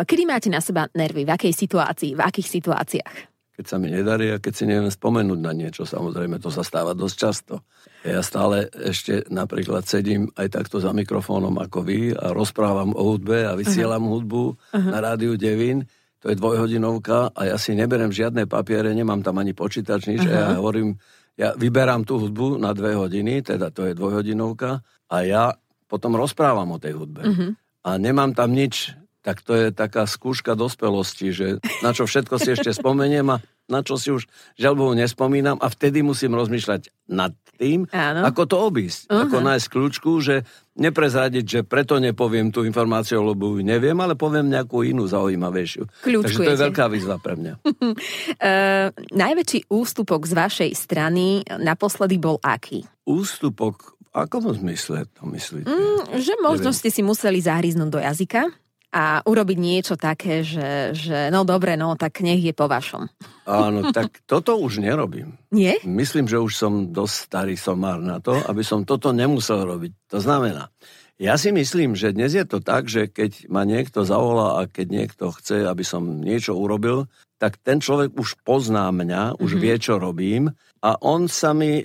Kedy 0.07 0.23
máte 0.31 0.47
na 0.47 0.63
seba 0.63 0.87
nervy? 0.95 1.27
V 1.27 1.31
akej 1.35 1.51
situácii? 1.59 2.15
V 2.15 2.23
akých 2.23 2.47
situáciách? 2.63 3.36
Keď 3.57 3.65
sa 3.65 3.81
mi 3.81 3.89
nedarí 3.89 4.37
a 4.37 4.37
keď 4.37 4.53
si 4.53 4.65
neviem 4.69 4.93
spomenúť 4.93 5.41
na 5.41 5.57
niečo, 5.57 5.89
samozrejme, 5.89 6.37
to 6.37 6.53
sa 6.53 6.61
stáva 6.61 6.93
dosť 6.93 7.17
často. 7.17 7.65
Ja 8.05 8.21
stále 8.21 8.69
ešte 8.69 9.25
napríklad 9.33 9.89
sedím 9.89 10.29
aj 10.37 10.61
takto 10.61 10.77
za 10.77 10.93
mikrofónom 10.93 11.57
ako 11.57 11.81
vy 11.81 12.13
a 12.13 12.37
rozprávam 12.37 12.93
o 12.93 13.03
hudbe 13.17 13.49
a 13.49 13.57
vysielam 13.57 14.05
uh-huh. 14.05 14.15
hudbu 14.21 14.45
uh-huh. 14.53 14.91
na 14.93 15.01
rádiu 15.01 15.41
Devin. 15.41 15.89
To 16.21 16.29
je 16.29 16.37
dvojhodinovka 16.37 17.33
a 17.33 17.41
ja 17.49 17.57
si 17.57 17.73
neberem 17.73 18.13
žiadne 18.13 18.45
papiere, 18.45 18.93
nemám 18.93 19.25
tam 19.25 19.41
ani 19.41 19.57
počítač, 19.57 20.13
nič. 20.13 20.29
Uh-huh. 20.29 20.37
Ja 20.37 20.61
hovorím, 20.61 21.01
ja 21.41 21.57
vyberám 21.57 22.05
tú 22.05 22.21
hudbu 22.21 22.61
na 22.61 22.77
dve 22.77 22.93
hodiny, 22.93 23.41
teda 23.41 23.73
to 23.73 23.89
je 23.89 23.97
dvojhodinovka 23.97 24.85
a 25.09 25.17
ja 25.25 25.57
potom 25.89 26.13
rozprávam 26.13 26.77
o 26.77 26.79
tej 26.79 26.93
hudbe. 26.93 27.25
Uh-huh. 27.25 27.51
A 27.89 27.97
nemám 27.97 28.37
tam 28.37 28.53
nič, 28.53 28.93
tak 29.27 29.43
to 29.43 29.59
je 29.59 29.75
taká 29.75 30.07
skúška 30.07 30.55
dospelosti, 30.55 31.35
že 31.35 31.47
na 31.83 31.91
čo 31.91 32.07
všetko 32.07 32.39
si 32.39 32.55
ešte 32.55 32.71
spomeniem 32.71 33.27
a 33.35 33.43
na 33.67 33.83
čo 33.83 33.99
si 33.99 34.15
už 34.15 34.31
žalbohu 34.55 34.95
nespomínam 34.95 35.59
a 35.59 35.67
vtedy 35.67 36.07
musím 36.07 36.39
rozmýšľať 36.39 36.95
nad 37.11 37.35
tým, 37.59 37.91
Áno. 37.91 38.23
ako 38.23 38.43
to 38.47 38.57
obísť. 38.63 39.11
Uh-huh. 39.11 39.27
Ako 39.27 39.43
nájsť 39.43 39.67
kľúčku, 39.67 40.11
že 40.23 40.47
neprezradiť, 40.77 41.45
že 41.45 41.61
preto 41.67 41.99
nepoviem 41.99 42.53
tú 42.55 42.63
informáciu, 42.63 43.25
lebo 43.25 43.59
ju 43.59 43.65
neviem, 43.67 43.97
ale 43.99 44.15
poviem 44.15 44.47
nejakú 44.47 44.87
inú 44.87 45.09
zaujímavejšiu. 45.09 46.07
Kľúčkujete. 46.07 46.23
Takže 46.23 46.47
to 46.47 46.53
je 46.55 46.65
veľká 46.69 46.85
výzva 46.87 47.17
pre 47.19 47.35
mňa. 47.35 47.53
uh, 47.67 48.93
najväčší 49.27 49.73
ústupok 49.73 50.23
z 50.29 50.33
vašej 50.37 50.71
strany 50.77 51.43
naposledy 51.59 52.21
bol 52.21 52.39
aký? 52.45 52.85
Ústupok 53.09 53.97
v 53.99 54.09
akom 54.15 54.47
zmysle 54.53 55.09
to 55.17 55.25
myslíte? 55.33 55.67
Mm, 55.67 56.21
že 56.21 56.37
možno 56.45 56.71
neviem. 56.71 56.79
ste 56.79 56.89
si 56.93 57.01
museli 57.03 57.41
zahryznúť 57.41 57.89
do 57.89 57.99
jazyka 58.05 58.53
a 58.95 59.21
urobiť 59.27 59.59
niečo 59.59 59.95
také, 59.99 60.47
že, 60.47 60.95
že 60.95 61.29
no 61.29 61.43
dobre, 61.43 61.75
no 61.75 61.99
tak 61.99 62.23
nech 62.23 62.41
je 62.41 62.55
po 62.55 62.71
vašom. 62.71 63.11
Áno, 63.45 63.91
tak 63.91 64.25
toto 64.25 64.57
už 64.57 64.81
nerobím. 64.81 65.37
Nie? 65.53 65.79
Myslím, 65.85 66.31
že 66.31 66.41
už 66.41 66.53
som 66.55 66.73
dosť 66.95 67.17
starý 67.29 67.55
somár 67.59 68.01
na 68.01 68.23
to, 68.23 68.39
aby 68.47 68.63
som 68.63 68.87
toto 68.87 69.11
nemusel 69.13 69.67
robiť. 69.67 69.93
To 70.17 70.19
znamená, 70.23 70.73
ja 71.17 71.41
si 71.41 71.49
myslím, 71.49 71.97
že 71.97 72.13
dnes 72.13 72.37
je 72.37 72.45
to 72.45 72.61
tak, 72.61 72.93
že 72.93 73.09
keď 73.09 73.49
ma 73.49 73.65
niekto 73.65 74.05
zavolá 74.05 74.61
a 74.61 74.69
keď 74.69 74.87
niekto 74.93 75.25
chce, 75.33 75.65
aby 75.65 75.81
som 75.81 76.21
niečo 76.21 76.53
urobil, 76.53 77.09
tak 77.41 77.57
ten 77.61 77.81
človek 77.81 78.17
už 78.17 78.41
pozná 78.45 78.89
mňa, 78.93 79.41
už 79.41 79.57
mm-hmm. 79.57 79.65
vie, 79.65 79.75
čo 79.81 80.01
robím 80.01 80.53
a 80.87 80.95
on 81.03 81.27
sa 81.27 81.51
mi 81.51 81.83
e, 81.83 81.85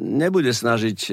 nebude 0.00 0.56
snažiť 0.56 0.98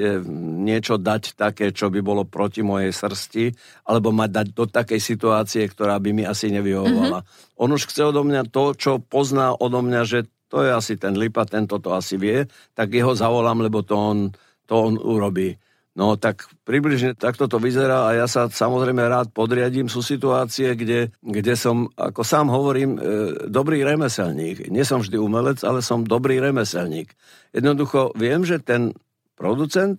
niečo 0.64 0.96
dať 0.96 1.36
také, 1.36 1.68
čo 1.68 1.92
by 1.92 2.00
bolo 2.00 2.24
proti 2.24 2.64
mojej 2.64 2.96
srsti, 2.96 3.52
alebo 3.84 4.08
ma 4.08 4.24
dať 4.24 4.56
do 4.56 4.64
takej 4.64 4.96
situácie, 4.96 5.68
ktorá 5.68 6.00
by 6.00 6.16
mi 6.16 6.24
asi 6.24 6.48
nevyhovovala. 6.48 7.20
Mm-hmm. 7.20 7.60
On 7.60 7.68
už 7.68 7.92
chce 7.92 8.08
odo 8.08 8.24
mňa 8.24 8.48
to, 8.48 8.72
čo 8.72 9.04
pozná 9.04 9.52
odo 9.52 9.84
mňa, 9.84 10.02
že 10.08 10.24
to 10.48 10.64
je 10.64 10.72
asi 10.72 10.96
ten 10.96 11.12
lipa, 11.12 11.44
tento 11.44 11.76
to 11.76 11.92
asi 11.92 12.16
vie, 12.16 12.48
tak 12.72 12.96
jeho 12.96 13.12
zavolám, 13.12 13.60
lebo 13.60 13.84
to 13.84 13.92
on, 14.00 14.18
to 14.64 14.72
on 14.72 14.96
urobí. 14.96 15.60
No 15.96 16.20
tak 16.20 16.52
približne 16.68 17.16
takto 17.16 17.48
to 17.48 17.56
vyzerá 17.56 18.04
a 18.04 18.10
ja 18.12 18.26
sa 18.28 18.52
samozrejme 18.52 19.00
rád 19.00 19.32
podriadím. 19.32 19.88
Sú 19.88 20.04
situácie, 20.04 20.76
kde, 20.76 21.08
kde 21.24 21.56
som, 21.56 21.88
ako 21.96 22.20
sám 22.20 22.52
hovorím, 22.52 23.00
e, 23.00 23.00
dobrý 23.48 23.80
remeselník. 23.80 24.68
Nie 24.68 24.84
som 24.84 25.00
vždy 25.00 25.16
umelec, 25.16 25.64
ale 25.64 25.80
som 25.80 26.04
dobrý 26.04 26.36
remeselník. 26.36 27.16
Jednoducho 27.56 28.12
viem, 28.12 28.44
že 28.44 28.60
ten 28.60 28.92
producent 29.40 29.96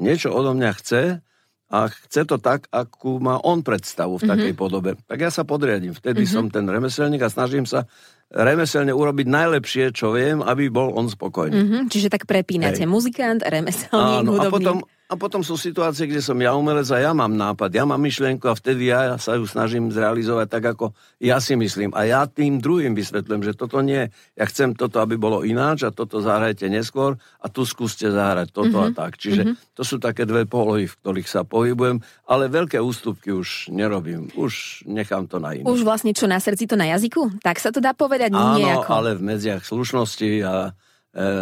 niečo 0.00 0.32
odo 0.32 0.56
mňa 0.56 0.70
chce 0.80 1.20
a 1.68 1.78
chce 1.92 2.22
to 2.24 2.40
tak, 2.40 2.64
akú 2.72 3.20
má 3.20 3.36
on 3.44 3.60
predstavu 3.60 4.16
v 4.16 4.24
takej 4.24 4.52
mm-hmm. 4.56 4.64
podobe. 4.64 4.90
Tak 5.04 5.18
ja 5.20 5.28
sa 5.28 5.44
podriadím. 5.44 5.92
Vtedy 5.92 6.24
mm-hmm. 6.24 6.48
som 6.48 6.52
ten 6.52 6.64
remeselník 6.64 7.20
a 7.20 7.28
snažím 7.28 7.68
sa 7.68 7.84
remeselne 8.32 8.96
urobiť 8.96 9.26
najlepšie, 9.28 9.84
čo 9.92 10.16
viem, 10.16 10.40
aby 10.40 10.72
bol 10.72 10.96
on 10.96 11.10
spokojný. 11.10 11.52
Mm-hmm, 11.52 11.82
čiže 11.92 12.08
tak 12.08 12.24
prepínate 12.24 12.84
Hej. 12.84 12.90
muzikant, 12.90 13.40
remeselník, 13.44 13.92
Áno, 13.92 14.38
hudobník. 14.38 14.48
A 14.48 14.54
potom, 14.54 14.76
a 15.04 15.20
potom 15.20 15.44
sú 15.44 15.60
situácie, 15.60 16.08
kde 16.08 16.24
som 16.24 16.40
ja 16.40 16.56
umelec 16.56 16.88
a 16.88 16.96
ja 16.96 17.12
mám 17.12 17.36
nápad, 17.36 17.68
ja 17.76 17.84
mám 17.84 18.00
myšlienku 18.00 18.48
a 18.48 18.56
vtedy 18.56 18.88
ja 18.88 19.20
sa 19.20 19.36
ju 19.36 19.44
snažím 19.44 19.92
zrealizovať 19.92 20.46
tak, 20.48 20.64
ako 20.64 20.96
ja 21.20 21.44
si 21.44 21.60
myslím. 21.60 21.92
A 21.92 22.08
ja 22.08 22.24
tým 22.24 22.56
druhým 22.56 22.96
vysvetlím, 22.96 23.44
že 23.44 23.52
toto 23.52 23.84
nie, 23.84 24.08
ja 24.32 24.44
chcem 24.48 24.72
toto, 24.72 25.04
aby 25.04 25.20
bolo 25.20 25.44
ináč 25.44 25.84
a 25.84 25.92
toto 25.92 26.24
zahrajte 26.24 26.72
neskôr 26.72 27.20
a 27.36 27.46
tu 27.52 27.68
skúste 27.68 28.08
zahrať 28.08 28.48
toto 28.56 28.80
mm-hmm. 28.80 28.96
a 28.96 28.96
tak. 28.96 29.20
Čiže 29.20 29.42
mm-hmm. 29.44 29.76
to 29.76 29.82
sú 29.84 30.00
také 30.00 30.24
dve 30.24 30.48
polohy, 30.48 30.88
v 30.88 30.96
ktorých 30.96 31.28
sa 31.28 31.44
pohybujem, 31.44 32.00
ale 32.24 32.48
veľké 32.48 32.80
ústupky 32.80 33.28
už 33.28 33.68
nerobím. 33.76 34.32
Už 34.32 34.82
nechám 34.88 35.28
to 35.28 35.36
na 35.36 35.52
iných. 35.52 35.68
Už 35.68 35.84
vlastne 35.84 36.16
čo 36.16 36.24
na 36.24 36.40
srdci, 36.40 36.64
to 36.64 36.80
na 36.80 36.88
jazyku? 36.96 37.44
Tak 37.44 37.60
sa 37.60 37.68
to 37.68 37.84
dá 37.84 37.92
povedať 37.92 38.32
Áno, 38.32 38.56
nejako. 38.56 38.88
ale 38.88 39.20
v 39.20 39.36
medziach 39.36 39.68
slušnosti 39.68 40.30
a 40.48 40.72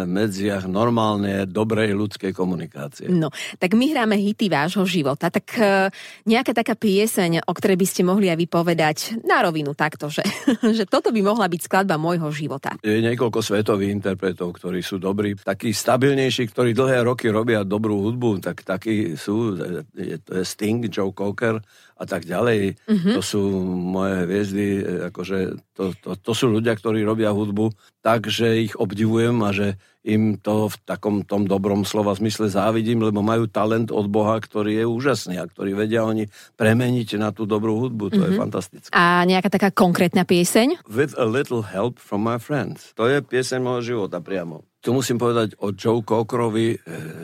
medziach 0.05 0.69
normálne, 0.69 1.49
dobrej 1.49 1.97
ľudskej 1.97 2.31
komunikácie. 2.31 3.09
No, 3.09 3.33
tak 3.57 3.73
my 3.73 3.89
hráme 3.89 4.15
hity 4.21 4.45
vášho 4.45 4.85
života, 4.85 5.33
tak 5.33 5.49
e, 5.57 5.89
nejaká 6.29 6.53
taká 6.53 6.77
pieseň, 6.77 7.41
o 7.49 7.53
ktorej 7.57 7.77
by 7.81 7.87
ste 7.89 8.01
mohli 8.05 8.29
aj 8.29 8.37
vypovedať 8.37 8.97
na 9.25 9.41
rovinu 9.41 9.73
takto, 9.73 10.13
že, 10.13 10.21
že 10.77 10.85
toto 10.85 11.09
by 11.09 11.21
mohla 11.25 11.49
byť 11.49 11.61
skladba 11.65 11.97
môjho 11.97 12.29
života. 12.29 12.77
Je 12.85 13.01
niekoľko 13.01 13.41
svetových 13.41 13.93
interpretov, 13.97 14.53
ktorí 14.53 14.85
sú 14.85 15.01
dobrí, 15.01 15.33
takí 15.33 15.73
stabilnejší, 15.73 16.53
ktorí 16.53 16.77
dlhé 16.77 17.01
roky 17.01 17.33
robia 17.33 17.65
dobrú 17.65 18.05
hudbu, 18.05 18.45
tak 18.45 18.61
takí 18.61 19.17
sú, 19.17 19.57
je, 19.97 20.21
to 20.21 20.37
je 20.37 20.43
Sting, 20.45 20.85
Joe 20.85 21.09
Cocker, 21.09 21.57
a 21.97 22.03
tak 22.09 22.25
ďalej. 22.25 22.79
Mm-hmm. 22.89 23.13
To 23.13 23.21
sú 23.21 23.41
moje 23.73 24.25
hviezdy, 24.25 24.67
e, 24.79 24.83
akože 25.13 25.37
to, 25.73 25.93
to, 26.01 26.09
to 26.17 26.31
sú 26.33 26.49
ľudia, 26.49 26.73
ktorí 26.73 27.05
robia 27.05 27.33
hudbu 27.33 27.73
tak, 28.03 28.27
že 28.27 28.67
ich 28.69 28.73
obdivujem 28.75 29.39
a 29.45 29.49
že 29.55 29.79
im 30.03 30.35
to 30.35 30.67
v 30.67 30.75
takom 30.83 31.23
tom 31.23 31.47
dobrom 31.47 31.87
slova 31.87 32.11
zmysle 32.11 32.51
závidím, 32.51 32.99
lebo 33.07 33.23
majú 33.23 33.47
talent 33.47 33.87
od 33.87 34.11
Boha, 34.11 34.35
ktorý 34.35 34.83
je 34.83 34.85
úžasný 34.85 35.39
a 35.39 35.47
ktorý 35.47 35.79
vedia 35.79 36.03
oni 36.03 36.27
premeniť 36.59 37.15
na 37.15 37.31
tú 37.31 37.47
dobrú 37.47 37.79
hudbu. 37.79 38.11
To 38.11 38.19
mm-hmm. 38.19 38.27
je 38.27 38.31
mhm. 38.35 38.41
fantastické. 38.43 38.91
A 38.91 39.23
nejaká 39.23 39.47
taká 39.47 39.69
konkrétna 39.71 40.27
pieseň? 40.27 40.83
With 40.91 41.15
a 41.15 41.23
little 41.23 41.63
help 41.63 42.03
from 42.03 42.27
my 42.27 42.35
friends. 42.35 42.91
To 42.99 43.07
je 43.07 43.23
pieseň 43.23 43.63
môjho 43.63 43.81
života 43.95 44.19
priamo. 44.19 44.67
Tu 44.83 44.91
musím 44.91 45.15
povedať 45.15 45.55
o 45.63 45.71
Joe 45.71 46.03
Cockerovi 46.03 46.75
e, 46.75 46.77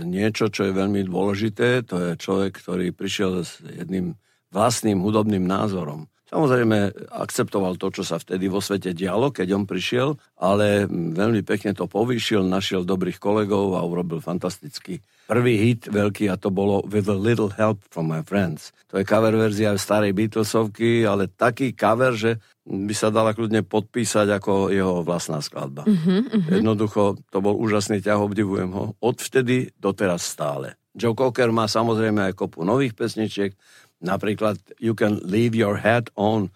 niečo, 0.08 0.48
čo 0.48 0.72
je 0.72 0.72
veľmi 0.72 1.04
dôležité. 1.04 1.84
To 1.92 2.00
je 2.00 2.10
človek, 2.16 2.56
ktorý 2.56 2.96
prišiel 2.96 3.44
s 3.44 3.60
jedným 3.60 4.16
vlastným 4.50 5.02
hudobným 5.02 5.46
názorom. 5.46 6.10
Samozrejme, 6.30 7.10
akceptoval 7.10 7.82
to, 7.82 7.90
čo 7.90 8.06
sa 8.06 8.22
vtedy 8.22 8.54
vo 8.54 8.62
svete 8.62 8.94
dialo, 8.94 9.34
keď 9.34 9.50
on 9.58 9.66
prišiel, 9.66 10.14
ale 10.38 10.86
veľmi 10.90 11.42
pekne 11.42 11.74
to 11.74 11.90
povýšil, 11.90 12.46
našiel 12.46 12.86
dobrých 12.86 13.18
kolegov 13.18 13.74
a 13.74 13.82
urobil 13.82 14.22
fantastický 14.22 15.02
prvý 15.30 15.62
hit 15.62 15.86
veľký 15.86 16.26
a 16.34 16.42
to 16.42 16.50
bolo 16.50 16.82
With 16.90 17.06
a 17.06 17.14
Little 17.14 17.54
Help 17.54 17.86
from 17.94 18.10
My 18.10 18.26
Friends. 18.26 18.74
To 18.90 18.98
je 18.98 19.06
cover 19.06 19.30
verzia 19.38 19.78
starej 19.78 20.18
Beatlesovky, 20.18 21.06
ale 21.06 21.30
taký 21.30 21.78
cover, 21.78 22.18
že 22.18 22.42
by 22.66 22.94
sa 22.98 23.14
dala 23.14 23.38
kľudne 23.38 23.62
podpísať 23.62 24.26
ako 24.42 24.74
jeho 24.74 25.06
vlastná 25.06 25.38
skladba. 25.46 25.86
Uh-huh, 25.86 26.26
uh-huh. 26.26 26.58
Jednoducho, 26.58 27.22
to 27.30 27.38
bol 27.46 27.54
úžasný 27.54 28.02
ťah, 28.02 28.18
obdivujem 28.18 28.74
ho. 28.74 28.98
Odvtedy 28.98 29.70
doteraz 29.78 30.26
stále. 30.26 30.74
Joe 30.98 31.14
Cocker 31.14 31.54
má 31.54 31.70
samozrejme 31.70 32.34
aj 32.34 32.34
kopu 32.34 32.66
nových 32.66 32.98
pesničiek, 32.98 33.54
Napríklad 34.00 34.60
You 34.80 34.96
Can 34.96 35.20
Leave 35.24 35.56
Your 35.60 35.80
Head 35.80 36.12
On, 36.16 36.48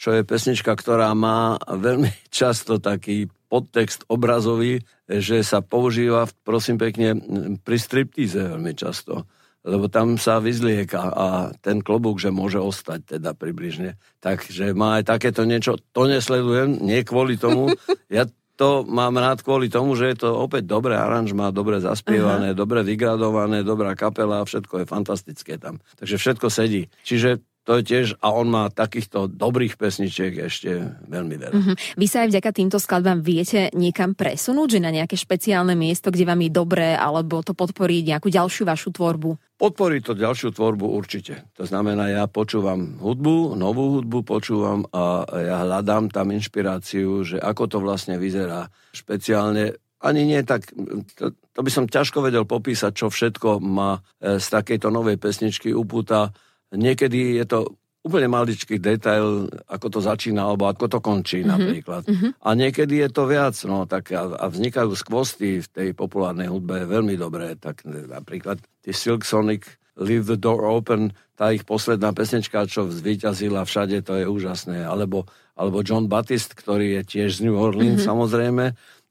čo 0.00 0.16
je 0.16 0.24
pesnička, 0.24 0.72
ktorá 0.74 1.12
má 1.12 1.60
veľmi 1.68 2.10
často 2.32 2.80
taký 2.80 3.28
podtext 3.50 4.06
obrazový, 4.06 4.80
že 5.10 5.42
sa 5.42 5.58
používa, 5.60 6.30
prosím 6.46 6.78
pekne, 6.78 7.18
pri 7.60 7.76
striptíze 7.76 8.38
veľmi 8.38 8.72
často. 8.78 9.26
Lebo 9.60 9.92
tam 9.92 10.16
sa 10.16 10.40
vyzlieka 10.40 11.12
a 11.12 11.26
ten 11.60 11.84
klobúk, 11.84 12.16
že 12.16 12.32
môže 12.32 12.56
ostať 12.56 13.20
teda 13.20 13.36
približne. 13.36 14.00
Takže 14.24 14.72
má 14.72 15.02
aj 15.02 15.12
takéto 15.12 15.44
niečo, 15.44 15.76
to 15.92 16.08
nesledujem, 16.08 16.80
nie 16.80 17.04
kvôli 17.04 17.36
tomu. 17.36 17.68
Ja 18.08 18.24
to 18.60 18.84
mám 18.84 19.16
rád 19.16 19.40
kvôli 19.40 19.72
tomu, 19.72 19.96
že 19.96 20.12
je 20.12 20.28
to 20.28 20.36
opäť 20.36 20.68
dobré 20.68 20.92
aranžma, 20.92 21.48
dobre 21.48 21.80
zaspievané, 21.80 22.52
uh-huh. 22.52 22.60
dobre 22.60 22.84
vygradované, 22.84 23.64
dobrá 23.64 23.96
kapela, 23.96 24.44
všetko 24.44 24.84
je 24.84 24.86
fantastické 24.86 25.56
tam. 25.56 25.80
Takže 25.96 26.20
všetko 26.20 26.52
sedí. 26.52 26.92
Čiže 27.00 27.40
to 27.68 27.76
je 27.78 27.82
tiež, 27.84 28.06
a 28.24 28.32
on 28.32 28.48
má 28.48 28.72
takýchto 28.72 29.28
dobrých 29.28 29.76
pesničiek 29.76 30.32
ešte 30.48 30.80
veľmi 31.06 31.36
veľa. 31.36 31.54
Mm-hmm. 31.54 31.76
Vy 32.00 32.06
sa 32.08 32.24
aj 32.24 32.28
vďaka 32.32 32.50
týmto 32.56 32.78
skladbám 32.80 33.20
viete 33.20 33.68
niekam 33.76 34.16
presunúť, 34.16 34.80
že 34.80 34.80
na 34.80 34.90
nejaké 34.90 35.14
špeciálne 35.14 35.76
miesto, 35.76 36.08
kde 36.08 36.24
vám 36.24 36.40
je 36.40 36.50
dobré, 36.50 36.96
alebo 36.96 37.44
to 37.44 37.52
podporí 37.52 38.00
nejakú 38.00 38.32
ďalšiu 38.32 38.64
vašu 38.64 38.96
tvorbu? 38.96 39.60
Podporí 39.60 40.00
to 40.00 40.16
ďalšiu 40.16 40.56
tvorbu 40.56 40.88
určite. 40.88 41.52
To 41.60 41.68
znamená, 41.68 42.08
ja 42.08 42.24
počúvam 42.24 42.96
hudbu, 42.96 43.60
novú 43.60 44.00
hudbu 44.00 44.24
počúvam 44.24 44.88
a 44.88 45.28
ja 45.36 45.60
hľadám 45.68 46.08
tam 46.08 46.32
inšpiráciu, 46.32 47.28
že 47.28 47.36
ako 47.36 47.68
to 47.68 47.78
vlastne 47.84 48.16
vyzerá. 48.16 48.72
Špeciálne 48.96 49.76
ani 50.00 50.24
nie 50.24 50.40
tak, 50.48 50.64
to, 51.12 51.36
to 51.36 51.60
by 51.60 51.68
som 51.68 51.84
ťažko 51.84 52.24
vedel 52.24 52.48
popísať, 52.48 52.92
čo 52.96 53.12
všetko 53.12 53.60
má 53.60 54.00
e, 54.00 54.40
z 54.40 54.46
takejto 54.48 54.88
novej 54.88 55.20
pesničky 55.20 55.76
upúta 55.76 56.32
Niekedy 56.70 57.42
je 57.42 57.46
to 57.46 57.58
úplne 58.00 58.32
maličký 58.32 58.80
detail, 58.80 59.44
ako 59.68 59.86
to 59.92 60.00
začína, 60.00 60.48
alebo 60.48 60.72
ako 60.72 60.88
to 60.88 60.98
končí 61.04 61.44
mm-hmm. 61.44 61.52
napríklad. 61.52 62.02
Mm-hmm. 62.08 62.30
A 62.40 62.48
niekedy 62.56 62.94
je 63.04 63.08
to 63.12 63.28
viac, 63.28 63.56
no, 63.68 63.84
tak 63.84 64.08
a, 64.16 64.40
a 64.40 64.44
vznikajú 64.48 64.96
skvosty 64.96 65.60
v 65.60 65.68
tej 65.68 65.88
populárnej 65.92 66.48
hudbe 66.48 66.88
veľmi 66.88 67.20
dobré, 67.20 67.60
tak 67.60 67.84
napríklad 67.84 68.56
tí 68.80 68.96
Silk 68.96 69.28
Sonic 69.28 69.76
Leave 70.00 70.24
the 70.24 70.38
Door 70.40 70.64
Open, 70.64 71.12
tá 71.36 71.52
ich 71.52 71.68
posledná 71.68 72.16
pesnička, 72.16 72.64
čo 72.64 72.88
zvíťazila 72.88 73.68
všade, 73.68 74.00
to 74.00 74.16
je 74.16 74.24
úžasné. 74.24 74.80
Alebo, 74.80 75.28
alebo 75.52 75.84
John 75.84 76.08
Baptist, 76.08 76.56
ktorý 76.56 77.00
je 77.00 77.02
tiež 77.04 77.36
z 77.36 77.44
New 77.44 77.56
Orleans 77.56 78.00
mm-hmm. 78.00 78.08
samozrejme, 78.08 78.64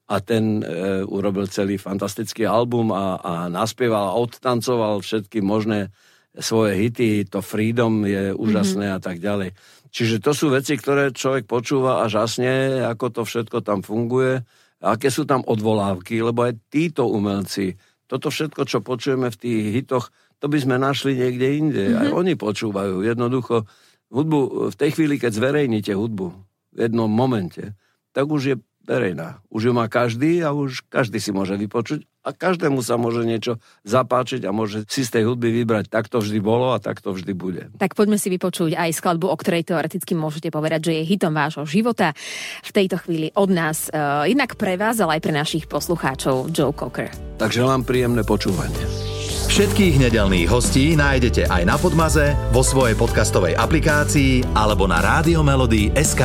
a 0.09 0.15
ten 0.25 0.65
e, 0.65 1.05
urobil 1.05 1.45
celý 1.45 1.77
fantastický 1.77 2.41
album 2.49 2.89
a, 2.89 3.21
a 3.21 3.33
naspieval 3.45 4.09
a 4.09 4.17
odtancoval 4.17 5.05
všetky 5.05 5.45
možné 5.45 5.93
svoje 6.37 6.77
hity, 6.77 7.25
to 7.25 7.41
Freedom 7.41 8.05
je 8.05 8.29
úžasné 8.35 8.85
mm-hmm. 8.93 8.99
a 8.99 9.01
tak 9.01 9.17
ďalej. 9.17 9.49
Čiže 9.89 10.21
to 10.21 10.31
sú 10.37 10.53
veci, 10.53 10.77
ktoré 10.77 11.09
človek 11.09 11.49
počúva 11.49 12.05
a 12.05 12.11
žasne, 12.11 12.85
ako 12.85 13.09
to 13.09 13.21
všetko 13.25 13.65
tam 13.65 13.81
funguje, 13.81 14.45
aké 14.79 15.09
sú 15.09 15.25
tam 15.25 15.41
odvolávky, 15.41 16.21
lebo 16.21 16.45
aj 16.45 16.61
títo 16.69 17.09
umelci, 17.09 17.73
toto 18.05 18.29
všetko, 18.29 18.61
čo 18.69 18.85
počujeme 18.85 19.33
v 19.33 19.37
tých 19.37 19.63
hitoch, 19.73 20.13
to 20.39 20.47
by 20.47 20.57
sme 20.61 20.77
našli 20.77 21.17
niekde 21.17 21.47
inde. 21.57 21.83
Mm-hmm. 21.89 22.01
Aj 22.05 22.09
oni 22.13 22.33
počúvajú. 22.37 23.01
Jednoducho, 23.03 23.65
hudbu, 24.13 24.71
v 24.71 24.75
tej 24.77 24.89
chvíli, 24.95 25.17
keď 25.17 25.31
zverejníte 25.35 25.93
hudbu 25.97 26.27
v 26.73 26.77
jednom 26.77 27.09
momente, 27.09 27.73
tak 28.13 28.29
už 28.29 28.41
je 28.45 28.55
verejná. 28.89 29.45
Už 29.54 29.69
ju 29.69 29.73
má 29.78 29.86
každý 29.86 30.41
a 30.41 30.49
už 30.49 30.82
každý 30.89 31.21
si 31.21 31.30
môže 31.30 31.54
vypočuť 31.54 32.10
a 32.25 32.34
každému 32.34 32.82
sa 32.82 32.97
môže 32.97 33.21
niečo 33.23 33.62
zapáčiť 33.86 34.43
a 34.43 34.52
môže 34.52 34.84
si 34.89 35.06
z 35.06 35.13
tej 35.13 35.23
hudby 35.30 35.54
vybrať. 35.62 35.93
Tak 35.93 36.10
to 36.10 36.19
vždy 36.19 36.41
bolo 36.41 36.73
a 36.73 36.82
tak 36.82 36.99
to 36.99 37.13
vždy 37.13 37.32
bude. 37.38 37.63
Tak 37.78 37.93
poďme 37.93 38.17
si 38.17 38.34
vypočuť 38.34 38.73
aj 38.73 38.97
skladbu, 38.97 39.30
o 39.30 39.38
ktorej 39.38 39.69
teoreticky 39.69 40.17
môžete 40.17 40.49
povedať, 40.49 40.89
že 40.89 40.93
je 40.99 41.04
hitom 41.06 41.32
vášho 41.32 41.63
života. 41.69 42.17
V 42.65 42.71
tejto 42.73 42.97
chvíli 42.99 43.30
od 43.38 43.54
nás, 43.54 43.93
uh, 43.93 44.25
jednak 44.25 44.58
pre 44.58 44.75
vás, 44.75 44.97
ale 44.97 45.21
aj 45.21 45.23
pre 45.23 45.34
našich 45.38 45.69
poslucháčov, 45.69 46.49
Joe 46.49 46.73
Cocker. 46.73 47.13
Tak 47.38 47.54
želám 47.54 47.86
príjemné 47.86 48.25
počúvanie. 48.25 48.84
Všetkých 49.49 49.97
nedelných 49.97 50.45
hostí 50.45 50.93
nájdete 50.93 51.49
aj 51.49 51.63
na 51.65 51.75
Podmaze, 51.80 52.38
vo 52.54 52.62
svojej 52.62 52.93
podcastovej 52.93 53.58
aplikácii 53.58 54.54
alebo 54.54 54.86
na 54.86 55.02
SK. 55.97 56.23